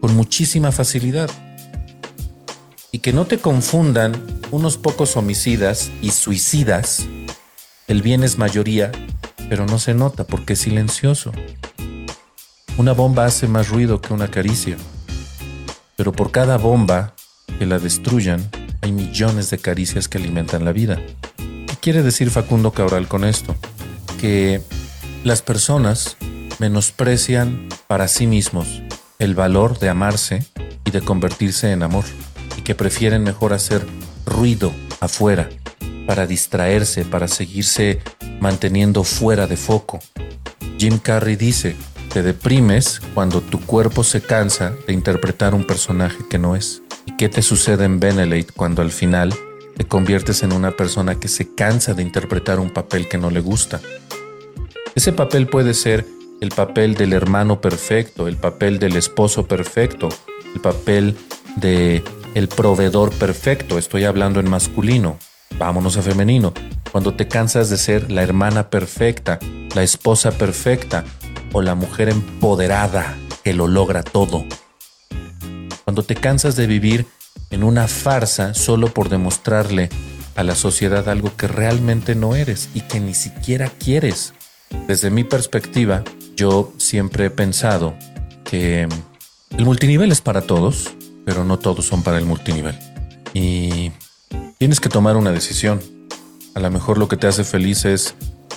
con 0.00 0.16
muchísima 0.16 0.72
facilidad. 0.72 1.30
Y 2.98 3.00
que 3.00 3.12
no 3.12 3.26
te 3.26 3.38
confundan 3.38 4.12
unos 4.50 4.76
pocos 4.76 5.16
homicidas 5.16 5.92
y 6.02 6.10
suicidas, 6.10 7.06
el 7.86 8.02
bien 8.02 8.24
es 8.24 8.38
mayoría 8.38 8.90
pero 9.48 9.66
no 9.66 9.78
se 9.78 9.94
nota 9.94 10.24
porque 10.24 10.54
es 10.54 10.58
silencioso. 10.58 11.30
Una 12.76 12.94
bomba 12.94 13.24
hace 13.24 13.46
más 13.46 13.68
ruido 13.68 14.00
que 14.00 14.12
una 14.12 14.32
caricia, 14.32 14.76
pero 15.94 16.10
por 16.10 16.32
cada 16.32 16.56
bomba 16.56 17.14
que 17.60 17.66
la 17.66 17.78
destruyan 17.78 18.50
hay 18.80 18.90
millones 18.90 19.48
de 19.50 19.58
caricias 19.58 20.08
que 20.08 20.18
alimentan 20.18 20.64
la 20.64 20.72
vida. 20.72 21.00
¿Qué 21.36 21.76
quiere 21.80 22.02
decir 22.02 22.30
Facundo 22.30 22.72
Cabral 22.72 23.06
con 23.06 23.22
esto? 23.22 23.54
Que 24.20 24.60
las 25.22 25.40
personas 25.40 26.16
menosprecian 26.58 27.68
para 27.86 28.08
sí 28.08 28.26
mismos 28.26 28.82
el 29.20 29.36
valor 29.36 29.78
de 29.78 29.88
amarse 29.88 30.44
y 30.84 30.90
de 30.90 31.00
convertirse 31.00 31.70
en 31.70 31.84
amor, 31.84 32.04
que 32.68 32.74
prefieren 32.74 33.22
mejor 33.22 33.54
hacer 33.54 33.82
ruido 34.26 34.74
afuera 35.00 35.48
para 36.06 36.26
distraerse, 36.26 37.06
para 37.06 37.26
seguirse 37.26 38.00
manteniendo 38.40 39.04
fuera 39.04 39.46
de 39.46 39.56
foco. 39.56 40.00
Jim 40.76 40.98
Carrey 40.98 41.36
dice, 41.36 41.76
te 42.12 42.22
deprimes 42.22 43.00
cuando 43.14 43.40
tu 43.40 43.58
cuerpo 43.58 44.04
se 44.04 44.20
cansa 44.20 44.74
de 44.86 44.92
interpretar 44.92 45.54
un 45.54 45.64
personaje 45.64 46.18
que 46.28 46.36
no 46.36 46.56
es. 46.56 46.82
¿Y 47.06 47.16
qué 47.16 47.30
te 47.30 47.40
sucede 47.40 47.86
en 47.86 48.00
Benelate 48.00 48.52
cuando 48.54 48.82
al 48.82 48.90
final 48.90 49.32
te 49.74 49.84
conviertes 49.84 50.42
en 50.42 50.52
una 50.52 50.72
persona 50.72 51.14
que 51.14 51.28
se 51.28 51.54
cansa 51.54 51.94
de 51.94 52.02
interpretar 52.02 52.60
un 52.60 52.68
papel 52.68 53.08
que 53.08 53.16
no 53.16 53.30
le 53.30 53.40
gusta? 53.40 53.80
Ese 54.94 55.14
papel 55.14 55.46
puede 55.46 55.72
ser 55.72 56.04
el 56.42 56.50
papel 56.50 56.96
del 56.96 57.14
hermano 57.14 57.62
perfecto, 57.62 58.28
el 58.28 58.36
papel 58.36 58.78
del 58.78 58.96
esposo 58.96 59.46
perfecto, 59.46 60.10
el 60.54 60.60
papel 60.60 61.16
de 61.56 62.04
el 62.34 62.48
proveedor 62.48 63.12
perfecto, 63.12 63.78
estoy 63.78 64.04
hablando 64.04 64.40
en 64.40 64.48
masculino, 64.48 65.18
vámonos 65.58 65.96
a 65.96 66.02
femenino, 66.02 66.52
cuando 66.90 67.14
te 67.14 67.28
cansas 67.28 67.70
de 67.70 67.76
ser 67.76 68.10
la 68.10 68.22
hermana 68.22 68.70
perfecta, 68.70 69.38
la 69.74 69.82
esposa 69.82 70.32
perfecta 70.32 71.04
o 71.52 71.62
la 71.62 71.74
mujer 71.74 72.08
empoderada 72.08 73.16
que 73.44 73.54
lo 73.54 73.66
logra 73.66 74.02
todo. 74.02 74.44
Cuando 75.84 76.02
te 76.02 76.14
cansas 76.14 76.56
de 76.56 76.66
vivir 76.66 77.06
en 77.50 77.64
una 77.64 77.88
farsa 77.88 78.54
solo 78.54 78.88
por 78.88 79.08
demostrarle 79.08 79.88
a 80.36 80.42
la 80.42 80.54
sociedad 80.54 81.08
algo 81.08 81.34
que 81.36 81.48
realmente 81.48 82.14
no 82.14 82.36
eres 82.36 82.68
y 82.74 82.82
que 82.82 83.00
ni 83.00 83.14
siquiera 83.14 83.68
quieres. 83.68 84.34
Desde 84.86 85.10
mi 85.10 85.24
perspectiva, 85.24 86.04
yo 86.36 86.72
siempre 86.78 87.26
he 87.26 87.30
pensado 87.30 87.96
que 88.44 88.86
el 89.56 89.64
multinivel 89.64 90.12
es 90.12 90.20
para 90.20 90.42
todos, 90.42 90.90
pero 91.28 91.44
no 91.44 91.58
todos 91.58 91.84
son 91.84 92.02
para 92.02 92.16
el 92.16 92.24
multinivel. 92.24 92.74
Y 93.34 93.92
tienes 94.56 94.80
que 94.80 94.88
tomar 94.88 95.14
una 95.14 95.30
decisión. 95.30 95.78
A 96.54 96.60
lo 96.60 96.70
mejor 96.70 96.96
lo 96.96 97.06
que 97.06 97.18
te 97.18 97.26
hace 97.26 97.44
feliz 97.44 97.84
es 97.84 98.14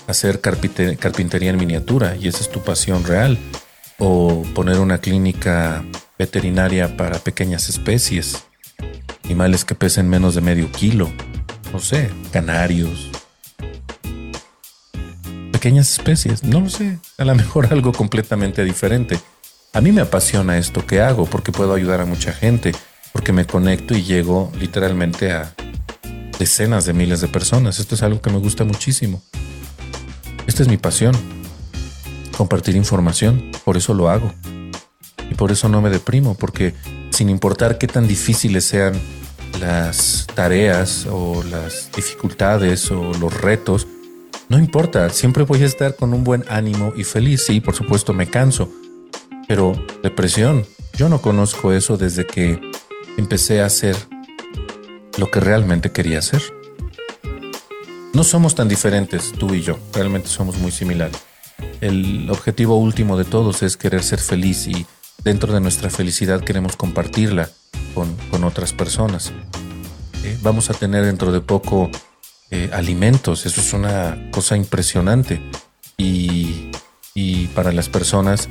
hacer 0.08 0.40
carpintería 0.40 1.50
en 1.50 1.58
miniatura 1.58 2.16
y 2.16 2.30
esa 2.30 2.40
es 2.40 2.50
tu 2.50 2.62
pasión 2.62 3.04
real. 3.04 3.38
O 4.00 4.44
poner 4.56 4.80
una 4.80 5.00
clínica 5.00 5.84
veterinaria 6.18 6.96
para 6.96 7.20
pequeñas 7.20 7.68
especies, 7.68 8.42
animales 9.26 9.66
que 9.66 9.76
pesen 9.76 10.08
menos 10.08 10.34
de 10.36 10.40
medio 10.40 10.72
kilo, 10.72 11.12
no 11.74 11.80
sé, 11.82 12.10
canarios, 12.32 13.12
pequeñas 15.52 15.92
especies, 15.92 16.46
no 16.46 16.62
lo 16.62 16.70
sé, 16.70 17.00
a 17.18 17.26
lo 17.26 17.36
mejor 17.36 17.68
algo 17.74 17.92
completamente 17.92 18.64
diferente. 18.64 19.20
A 19.74 19.80
mí 19.80 19.94
me 19.94 20.02
apasiona 20.02 20.58
esto 20.58 20.86
que 20.86 21.00
hago 21.00 21.26
porque 21.26 21.54
puedo 21.54 21.74
ayudar 21.74 22.02
a 22.02 22.06
mucha 22.06 22.34
gente, 22.34 22.74
porque 23.14 23.32
me 23.32 23.46
conecto 23.46 23.96
y 23.96 24.04
llego 24.04 24.52
literalmente 24.60 25.32
a 25.32 25.54
decenas 26.38 26.84
de 26.84 26.92
miles 26.92 27.22
de 27.22 27.30
personas. 27.30 27.80
Esto 27.80 27.96
es 27.96 28.04
algo 28.04 28.22
que 28.22 28.30
me 28.30 28.38
gusta 28.38 28.66
muchísimo. 28.66 29.22
Esta 30.46 30.64
es 30.64 30.68
mi 30.68 30.76
pasión. 30.76 31.16
Compartir 32.36 32.76
información. 32.76 33.50
Por 33.64 33.78
eso 33.78 33.94
lo 33.94 34.10
hago. 34.10 34.34
Y 35.30 35.36
por 35.36 35.54
eso 35.54 35.70
no 35.70 35.82
me 35.82 35.90
deprimo, 35.90 36.36
porque 36.36 36.74
sin 37.10 37.30
importar 37.30 37.78
qué 37.78 37.88
tan 37.88 38.10
difíciles 38.10 38.66
sean 38.66 39.00
las 39.62 40.28
tareas 40.36 41.08
o 41.10 41.44
las 41.44 41.90
dificultades 41.96 42.92
o 42.92 43.14
los 43.14 43.34
retos, 43.40 43.88
no 44.50 44.60
importa, 44.60 45.10
siempre 45.12 45.44
voy 45.44 45.64
a 45.64 45.66
estar 45.66 45.96
con 45.96 46.14
un 46.14 46.26
buen 46.26 46.44
ánimo 46.50 46.92
y 46.98 47.06
feliz. 47.06 47.44
Sí, 47.46 47.62
por 47.62 47.74
supuesto 47.74 48.12
me 48.12 48.28
canso, 48.28 48.70
pero 49.52 49.74
depresión, 50.02 50.66
yo 50.94 51.10
no 51.10 51.22
conozco 51.22 51.74
eso 51.74 51.98
desde 51.98 52.26
que 52.26 52.58
empecé 53.18 53.62
a 53.62 53.66
hacer 53.66 53.98
lo 55.18 55.30
que 55.30 55.42
realmente 55.42 55.92
quería 55.92 56.20
hacer. 56.20 56.42
no 58.14 58.24
somos 58.24 58.56
tan 58.56 58.70
diferentes 58.70 59.34
tú 59.34 59.54
y 59.54 59.62
yo, 59.62 59.78
realmente 59.92 60.30
somos 60.30 60.56
muy 60.56 60.72
similares. 60.72 61.18
El 61.82 62.30
objetivo 62.30 62.78
último 62.78 63.18
de 63.18 63.26
todos 63.26 63.62
es 63.62 63.76
querer 63.76 64.04
ser 64.04 64.20
feliz 64.20 64.68
y 64.68 64.86
dentro 65.22 65.52
de 65.52 65.60
nuestra 65.60 65.90
felicidad 65.90 66.40
queremos 66.40 66.78
compartirla 66.78 67.50
con, 67.94 68.44
otras 68.46 68.72
personas. 68.72 69.34
Eh, 70.24 70.38
vamos 70.42 70.70
a 70.70 70.76
tener 70.76 71.04
dentro 71.04 71.34
de 71.34 71.42
poco 71.42 71.90
eh, 72.52 72.70
alimentos, 72.72 73.46
eso 73.46 73.60
es 73.60 73.74
una 73.74 74.30
cosa 74.32 74.56
impresionante. 74.56 75.42
Y, 75.98 76.72
y 77.14 77.48
para 77.48 77.74
las 77.74 77.90
personas 77.90 78.48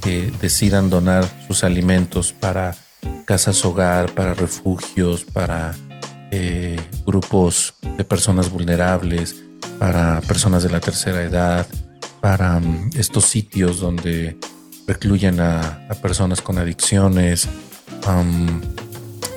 que 0.00 0.32
decidan 0.40 0.90
donar 0.90 1.28
sus 1.46 1.64
alimentos 1.64 2.32
para 2.32 2.76
casas 3.24 3.64
hogar, 3.64 4.14
para 4.14 4.34
refugios, 4.34 5.24
para 5.24 5.74
eh, 6.30 6.80
grupos 7.06 7.74
de 7.96 8.04
personas 8.04 8.50
vulnerables, 8.50 9.36
para 9.78 10.20
personas 10.22 10.62
de 10.62 10.70
la 10.70 10.80
tercera 10.80 11.22
edad, 11.22 11.66
para 12.20 12.60
mm, 12.60 12.90
estos 12.94 13.26
sitios 13.26 13.80
donde 13.80 14.36
recluyen 14.86 15.40
a, 15.40 15.86
personas 16.02 16.40
con 16.40 16.58
adicciones. 16.58 17.48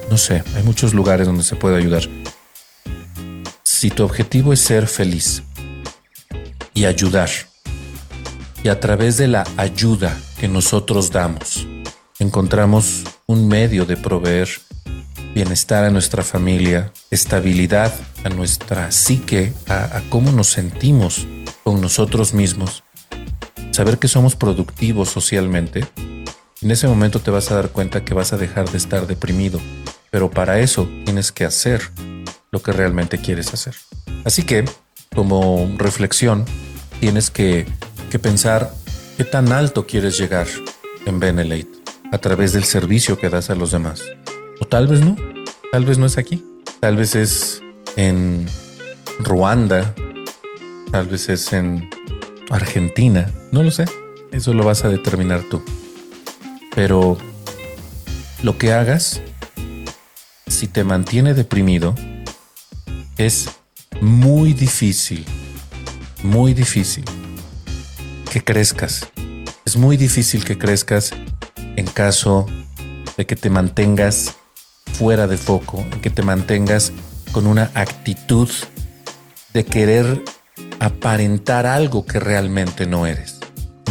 no 0.09 0.17
sé, 0.17 0.43
hay 0.55 0.63
muchos 0.63 0.93
lugares 0.93 1.27
donde 1.27 1.43
se 1.43 1.55
puede 1.55 1.77
ayudar. 1.77 2.03
Si 3.63 3.89
tu 3.89 4.03
objetivo 4.03 4.53
es 4.53 4.59
ser 4.59 4.87
feliz 4.87 5.43
y 6.73 6.85
ayudar, 6.85 7.29
y 8.63 8.69
a 8.69 8.79
través 8.79 9.17
de 9.17 9.27
la 9.27 9.43
ayuda 9.57 10.17
que 10.43 10.49
nosotros 10.49 11.09
damos, 11.09 11.65
encontramos 12.19 13.03
un 13.27 13.47
medio 13.47 13.85
de 13.85 13.95
proveer 13.95 14.49
bienestar 15.33 15.85
a 15.85 15.89
nuestra 15.89 16.21
familia, 16.21 16.91
estabilidad 17.11 17.93
a 18.25 18.29
nuestra 18.29 18.91
psique, 18.91 19.53
a, 19.69 20.01
cómo 20.09 20.33
nos 20.33 20.47
sentimos 20.47 21.25
con 21.63 21.79
nosotros 21.79 22.33
mismos, 22.33 22.83
saber 23.71 23.99
que 23.99 24.09
somos 24.09 24.35
productivos 24.35 25.07
socialmente, 25.07 25.85
en 26.61 26.71
ese 26.71 26.89
momento 26.89 27.19
te 27.19 27.31
vas 27.31 27.49
a 27.49 27.55
dar 27.55 27.69
cuenta 27.69 28.03
que 28.03 28.13
vas 28.13 28.33
a 28.33 28.37
dejar 28.37 28.69
de 28.69 28.79
estar 28.79 29.07
deprimido, 29.07 29.61
pero 30.11 30.29
para 30.29 30.59
eso 30.59 30.89
tienes 31.05 31.31
que 31.31 31.45
hacer 31.45 31.89
lo 32.51 32.61
que 32.61 32.73
realmente 32.73 33.17
quieres 33.17 33.53
hacer. 33.53 33.75
Así 34.25 34.43
que, 34.43 34.65
como 35.15 35.73
reflexión, 35.77 36.43
tienes 36.99 37.31
que, 37.31 37.65
que 38.11 38.19
pensar 38.19 38.73
qué 39.17 39.23
tan 39.23 39.51
alto 39.51 39.85
quieres 39.85 40.17
llegar 40.17 40.47
en 41.05 41.19
Benelate 41.19 41.69
a 42.11 42.17
través 42.17 42.53
del 42.53 42.63
servicio 42.63 43.17
que 43.17 43.29
das 43.29 43.49
a 43.49 43.55
los 43.55 43.71
demás. 43.71 44.01
O 44.59 44.65
tal 44.65 44.87
vez 44.87 45.01
no. 45.01 45.15
Tal 45.71 45.85
vez 45.85 45.97
no 45.97 46.05
es 46.05 46.17
aquí. 46.17 46.43
Tal 46.79 46.97
vez 46.97 47.15
es 47.15 47.61
en 47.95 48.47
Ruanda. 49.19 49.93
Tal 50.91 51.07
vez 51.07 51.29
es 51.29 51.53
en 51.53 51.89
Argentina. 52.49 53.31
No 53.51 53.63
lo 53.63 53.71
sé. 53.71 53.85
Eso 54.31 54.53
lo 54.53 54.63
vas 54.63 54.83
a 54.85 54.89
determinar 54.89 55.43
tú. 55.49 55.63
Pero 56.75 57.17
lo 58.41 58.57
que 58.57 58.73
hagas, 58.73 59.21
si 60.47 60.67
te 60.67 60.83
mantiene 60.83 61.33
deprimido, 61.33 61.95
es 63.17 63.49
muy 64.01 64.53
difícil, 64.53 65.23
muy 66.23 66.53
difícil 66.53 67.03
que 68.33 68.43
crezcas. 68.43 69.07
Es 69.63 69.77
muy 69.77 69.95
difícil 69.95 70.43
que 70.43 70.57
crezcas 70.57 71.11
en 71.75 71.85
caso 71.85 72.47
de 73.15 73.27
que 73.27 73.35
te 73.35 73.51
mantengas 73.51 74.33
fuera 74.93 75.27
de 75.27 75.37
foco, 75.37 75.85
que 76.01 76.09
te 76.09 76.23
mantengas 76.23 76.91
con 77.31 77.45
una 77.45 77.69
actitud 77.75 78.49
de 79.53 79.65
querer 79.65 80.23
aparentar 80.79 81.67
algo 81.67 82.07
que 82.07 82.19
realmente 82.19 82.87
no 82.87 83.05
eres. 83.05 83.37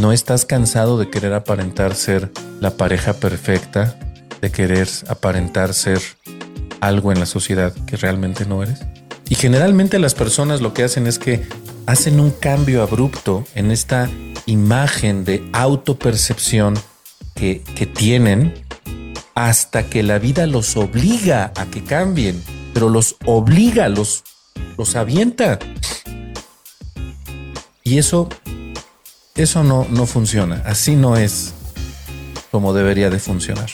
¿No 0.01 0.11
estás 0.11 0.45
cansado 0.45 0.99
de 0.99 1.09
querer 1.09 1.35
aparentar 1.35 1.95
ser 1.95 2.33
la 2.59 2.77
pareja 2.77 3.13
perfecta, 3.13 3.97
de 4.41 4.51
querer 4.51 4.89
aparentar 5.07 5.73
ser 5.73 6.01
algo 6.81 7.13
en 7.13 7.21
la 7.21 7.27
sociedad 7.27 7.73
que 7.87 7.97
realmente 7.97 8.45
no 8.45 8.65
eres? 8.65 8.81
Y 9.29 9.37
generalmente 9.37 10.01
las 10.01 10.15
personas 10.15 10.61
lo 10.61 10.75
que 10.75 10.83
hacen 10.83 11.07
es 11.07 11.21
que 11.21 11.47
hacen 11.87 12.19
un 12.19 12.33
cambio 12.33 12.83
abrupto 12.83 13.45
en 13.55 13.71
esta 13.71 14.11
imagen 14.47 15.25
de 15.25 15.49
autopercepción 15.53 16.75
que, 17.35 17.63
que 17.75 17.87
tienen 17.87 18.65
hasta 19.35 19.89
que 19.89 20.03
la 20.03 20.19
vida 20.19 20.47
los 20.47 20.77
obliga 20.77 21.53
a 21.57 21.67
que 21.67 21.83
cambien, 21.83 22.43
pero 22.75 22.89
los 22.89 23.17
obliga, 23.25 23.89
los, 23.89 24.25
los 24.77 24.97
avienta. 24.97 25.59
Y 27.85 27.99
eso, 27.99 28.29
eso 29.35 29.65
no, 29.65 29.87
no 29.91 30.07
funciona, 30.07 30.63
así 30.67 30.97
no 30.97 31.17
es 31.17 31.55
como 32.51 32.75
debería 32.75 33.09
de 33.11 33.19
funcionar. 33.19 33.71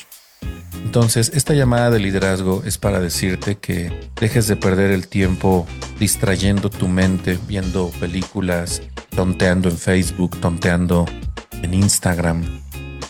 Entonces, 0.88 1.30
esta 1.34 1.52
llamada 1.52 1.90
de 1.90 2.00
liderazgo 2.00 2.62
es 2.64 2.78
para 2.78 2.98
decirte 2.98 3.58
que 3.58 3.92
dejes 4.18 4.48
de 4.48 4.56
perder 4.56 4.90
el 4.90 5.06
tiempo 5.06 5.66
distrayendo 6.00 6.70
tu 6.70 6.88
mente, 6.88 7.38
viendo 7.46 7.90
películas, 8.00 8.80
tonteando 9.14 9.68
en 9.68 9.76
Facebook, 9.76 10.40
tonteando 10.40 11.04
en 11.60 11.74
Instagram, 11.74 12.42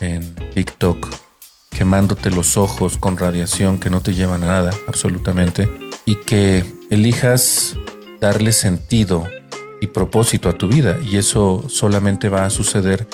en 0.00 0.34
TikTok, 0.54 1.08
quemándote 1.70 2.30
los 2.32 2.56
ojos 2.56 2.98
con 2.98 3.16
radiación 3.16 3.78
que 3.78 3.90
no 3.90 4.00
te 4.00 4.12
lleva 4.12 4.34
a 4.34 4.38
nada, 4.38 4.72
absolutamente, 4.88 5.68
y 6.04 6.16
que 6.16 6.64
elijas 6.90 7.76
darle 8.20 8.50
sentido 8.50 9.28
y 9.80 9.86
propósito 9.86 10.48
a 10.48 10.58
tu 10.58 10.66
vida. 10.66 10.98
Y 11.08 11.16
eso 11.16 11.64
solamente 11.68 12.28
va 12.28 12.44
a 12.44 12.50
suceder 12.50 13.06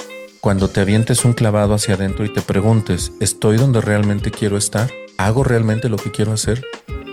cuando 0.44 0.68
te 0.68 0.83
avientes 0.83 1.24
un 1.24 1.33
clavado 1.33 1.72
hacia 1.72 1.94
adentro 1.94 2.26
y 2.26 2.28
te 2.28 2.42
preguntes, 2.42 3.12
¿estoy 3.18 3.57
donde 3.57 3.80
realmente 3.80 4.30
quiero 4.30 4.59
estar? 4.59 4.90
¿Hago 5.16 5.42
realmente 5.42 5.88
lo 5.88 5.96
que 5.96 6.11
quiero 6.11 6.35
hacer? 6.35 6.62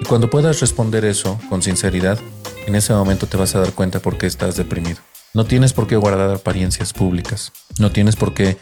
Y 0.02 0.04
cuando 0.04 0.30
puedas 0.30 0.60
responder 0.60 1.06
eso 1.06 1.40
con 1.48 1.62
sinceridad, 1.62 2.20
en 2.68 2.76
ese 2.76 2.92
momento 2.92 3.28
te 3.28 3.38
vas 3.38 3.56
a 3.56 3.62
dar 3.62 3.72
cuenta 3.72 4.02
por 4.02 4.18
qué 4.18 4.26
estás 4.26 4.58
deprimido. 4.58 4.98
No 5.34 5.46
tienes 5.46 5.72
por 5.72 5.88
qué 5.88 5.96
guardar 5.96 6.30
apariencias 6.30 6.92
públicas. 6.92 7.54
No 7.80 7.90
tienes 7.90 8.18
por 8.18 8.34
qué 8.34 8.58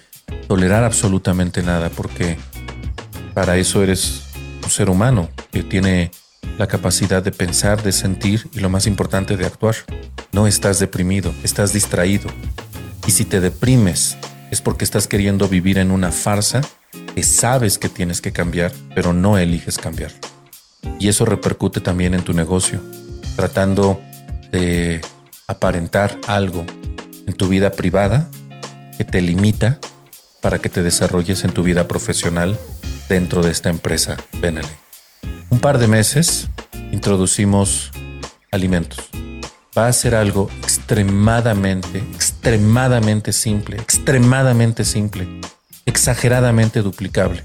tolerar 0.48 0.84
absolutamente 0.84 1.64
nada 1.64 1.90
porque 1.90 2.38
para 3.34 3.58
eso 3.58 3.82
eres 3.82 4.22
un 4.64 4.70
ser 4.70 4.92
humano 4.92 5.30
que 5.52 5.64
tiene 5.64 6.12
la 6.60 6.68
capacidad 6.68 7.24
de 7.24 7.32
pensar, 7.32 7.82
de 7.82 7.92
sentir 7.92 8.48
y 8.54 8.60
lo 8.60 8.70
más 8.70 8.86
importante 8.86 9.36
de 9.36 9.48
actuar. 9.48 9.78
No 10.32 10.46
estás 10.46 10.78
deprimido, 10.78 11.34
estás 11.44 11.74
distraído. 11.74 12.30
Y 13.08 13.12
si 13.12 13.26
te 13.26 13.40
deprimes 13.40 14.16
es 14.52 14.62
porque 14.62 14.86
estás 14.86 15.08
queriendo 15.08 15.48
vivir 15.48 15.78
en 15.78 15.92
una 15.92 16.12
farsa 16.12 16.62
que 17.16 17.24
sabes 17.24 17.78
que 17.78 17.90
tienes 17.90 18.22
que 18.22 18.32
cambiar, 18.32 18.72
pero 18.96 19.14
no 19.14 19.38
eliges 19.38 19.78
cambiar. 19.78 20.12
Y 21.00 21.10
eso 21.10 21.26
repercute 21.26 21.82
también 21.82 22.14
en 22.14 22.24
tu 22.24 22.34
negocio, 22.34 22.82
tratando 23.36 24.02
de 24.52 25.02
aparentar 25.48 26.18
algo 26.28 26.66
en 27.28 27.34
tu 27.34 27.48
vida 27.48 27.72
privada 27.72 28.30
que 28.98 29.04
te 29.04 29.22
limita 29.22 29.80
para 30.42 30.60
que 30.60 30.70
te 30.70 30.84
desarrolles 30.84 31.44
en 31.44 31.52
tu 31.52 31.64
vida 31.64 31.88
profesional 31.88 32.58
dentro 33.08 33.42
de 33.44 33.52
esta 33.52 33.70
empresa 33.70 34.18
Benelli. 34.42 34.68
Un 35.50 35.60
par 35.60 35.78
de 35.78 35.88
meses 35.88 36.48
introducimos 36.92 37.92
alimentos. 38.52 39.10
Va 39.78 39.88
a 39.88 39.94
ser 39.94 40.16
algo 40.16 40.50
extremadamente, 40.62 42.04
extremadamente 42.40 43.34
simple, 43.34 43.76
extremadamente 43.76 44.86
simple, 44.86 45.28
exageradamente 45.86 46.82
duplicable. 46.82 47.44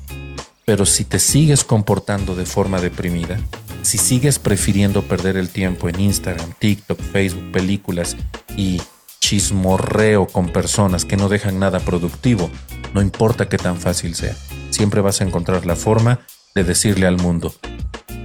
Pero 0.65 0.87
si 0.87 1.05
te 1.05 1.19
sigues 1.19 1.65
comportando 1.65 2.37
de 2.37 2.47
forma 2.47 2.81
deprimida, 2.81 3.41
si 3.83 3.99
sigues 3.99 4.39
prefiriendo 4.39 5.03
perder 5.03 5.37
el 5.37 5.49
tiempo 5.49 5.89
en 5.89 5.99
Instagram, 5.99 6.55
TikTok, 6.61 7.01
Facebook, 7.01 7.51
películas 7.51 8.17
y 8.57 8.81
chismorreo 9.19 10.27
con 10.27 10.51
personas 10.51 11.05
que 11.05 11.17
no 11.17 11.29
dejan 11.29 11.59
nada 11.59 11.81
productivo, 11.81 12.49
no 12.95 13.03
importa 13.03 13.49
qué 13.49 13.59
tan 13.59 13.81
fácil 13.81 14.15
sea 14.15 14.37
siempre 14.71 15.01
vas 15.01 15.21
a 15.21 15.25
encontrar 15.25 15.67
la 15.67 15.77
forma 15.77 16.21
de 16.55 16.65
decirle 16.65 17.07
al 17.07 17.17
mundo, 17.17 17.55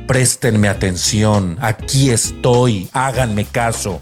préstenme 0.07 0.67
atención, 0.67 1.57
aquí 1.61 2.09
estoy, 2.09 2.89
háganme 2.93 3.45
caso. 3.45 4.01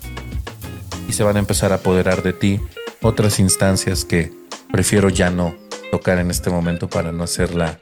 Y 1.07 1.13
se 1.13 1.23
van 1.23 1.37
a 1.37 1.39
empezar 1.39 1.71
a 1.71 1.75
apoderar 1.75 2.23
de 2.23 2.33
ti 2.33 2.59
otras 3.01 3.39
instancias 3.39 4.05
que 4.05 4.31
prefiero 4.71 5.09
ya 5.09 5.29
no 5.29 5.55
tocar 5.91 6.19
en 6.19 6.31
este 6.31 6.49
momento 6.49 6.89
para 6.89 7.11
no 7.11 7.23
hacerla 7.23 7.79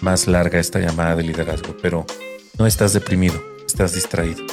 más 0.00 0.26
larga 0.26 0.58
esta 0.58 0.80
llamada 0.80 1.16
de 1.16 1.22
liderazgo, 1.22 1.76
pero 1.82 2.06
no 2.58 2.66
estás 2.66 2.92
deprimido, 2.92 3.42
estás 3.66 3.94
distraído. 3.94 4.44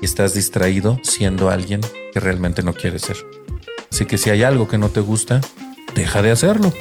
Y 0.00 0.04
estás 0.04 0.34
distraído 0.34 1.00
siendo 1.02 1.50
alguien 1.50 1.80
que 2.12 2.20
realmente 2.20 2.62
no 2.62 2.72
quieres 2.72 3.02
ser. 3.02 3.16
Así 3.90 4.06
que 4.06 4.18
si 4.18 4.30
hay 4.30 4.44
algo 4.44 4.68
que 4.68 4.78
no 4.78 4.90
te 4.90 5.00
gusta, 5.00 5.40
deja 5.94 6.22
de 6.22 6.30
hacerlo. 6.30 6.72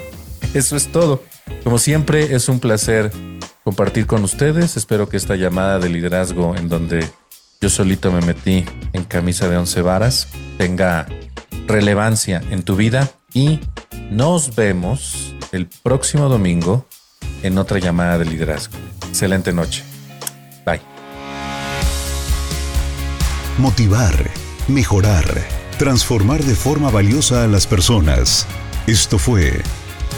Eso 0.53 0.75
es 0.75 0.91
todo. 0.91 1.23
Como 1.63 1.79
siempre, 1.79 2.35
es 2.35 2.47
un 2.49 2.59
placer 2.59 3.11
compartir 3.63 4.05
con 4.05 4.23
ustedes. 4.23 4.77
Espero 4.77 5.09
que 5.09 5.17
esta 5.17 5.35
llamada 5.35 5.79
de 5.79 5.89
liderazgo 5.89 6.55
en 6.55 6.69
donde 6.69 7.09
yo 7.59 7.69
solito 7.69 8.11
me 8.11 8.21
metí 8.21 8.65
en 8.93 9.03
camisa 9.03 9.47
de 9.47 9.57
once 9.57 9.81
varas, 9.81 10.27
tenga 10.57 11.07
relevancia 11.67 12.41
en 12.49 12.63
tu 12.63 12.75
vida 12.75 13.09
y 13.33 13.59
nos 14.11 14.55
vemos 14.55 15.35
el 15.51 15.67
próximo 15.67 16.29
domingo 16.29 16.85
en 17.43 17.57
otra 17.57 17.79
llamada 17.79 18.17
de 18.17 18.25
liderazgo. 18.25 18.77
Excelente 19.09 19.53
noche. 19.53 19.83
Bye. 20.65 20.81
Motivar, 23.57 24.29
mejorar, 24.67 25.25
transformar 25.77 26.43
de 26.43 26.55
forma 26.55 26.89
valiosa 26.89 27.43
a 27.43 27.47
las 27.47 27.65
personas. 27.67 28.45
Esto 28.85 29.17
fue 29.17 29.61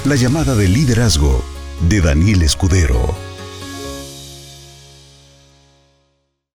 la 0.06 0.16
llamada 0.16 0.56
de 0.56 0.68
liderazgo 0.68 1.44
de 1.88 2.02
Daniel 2.02 2.42
Escudero. 2.42 3.29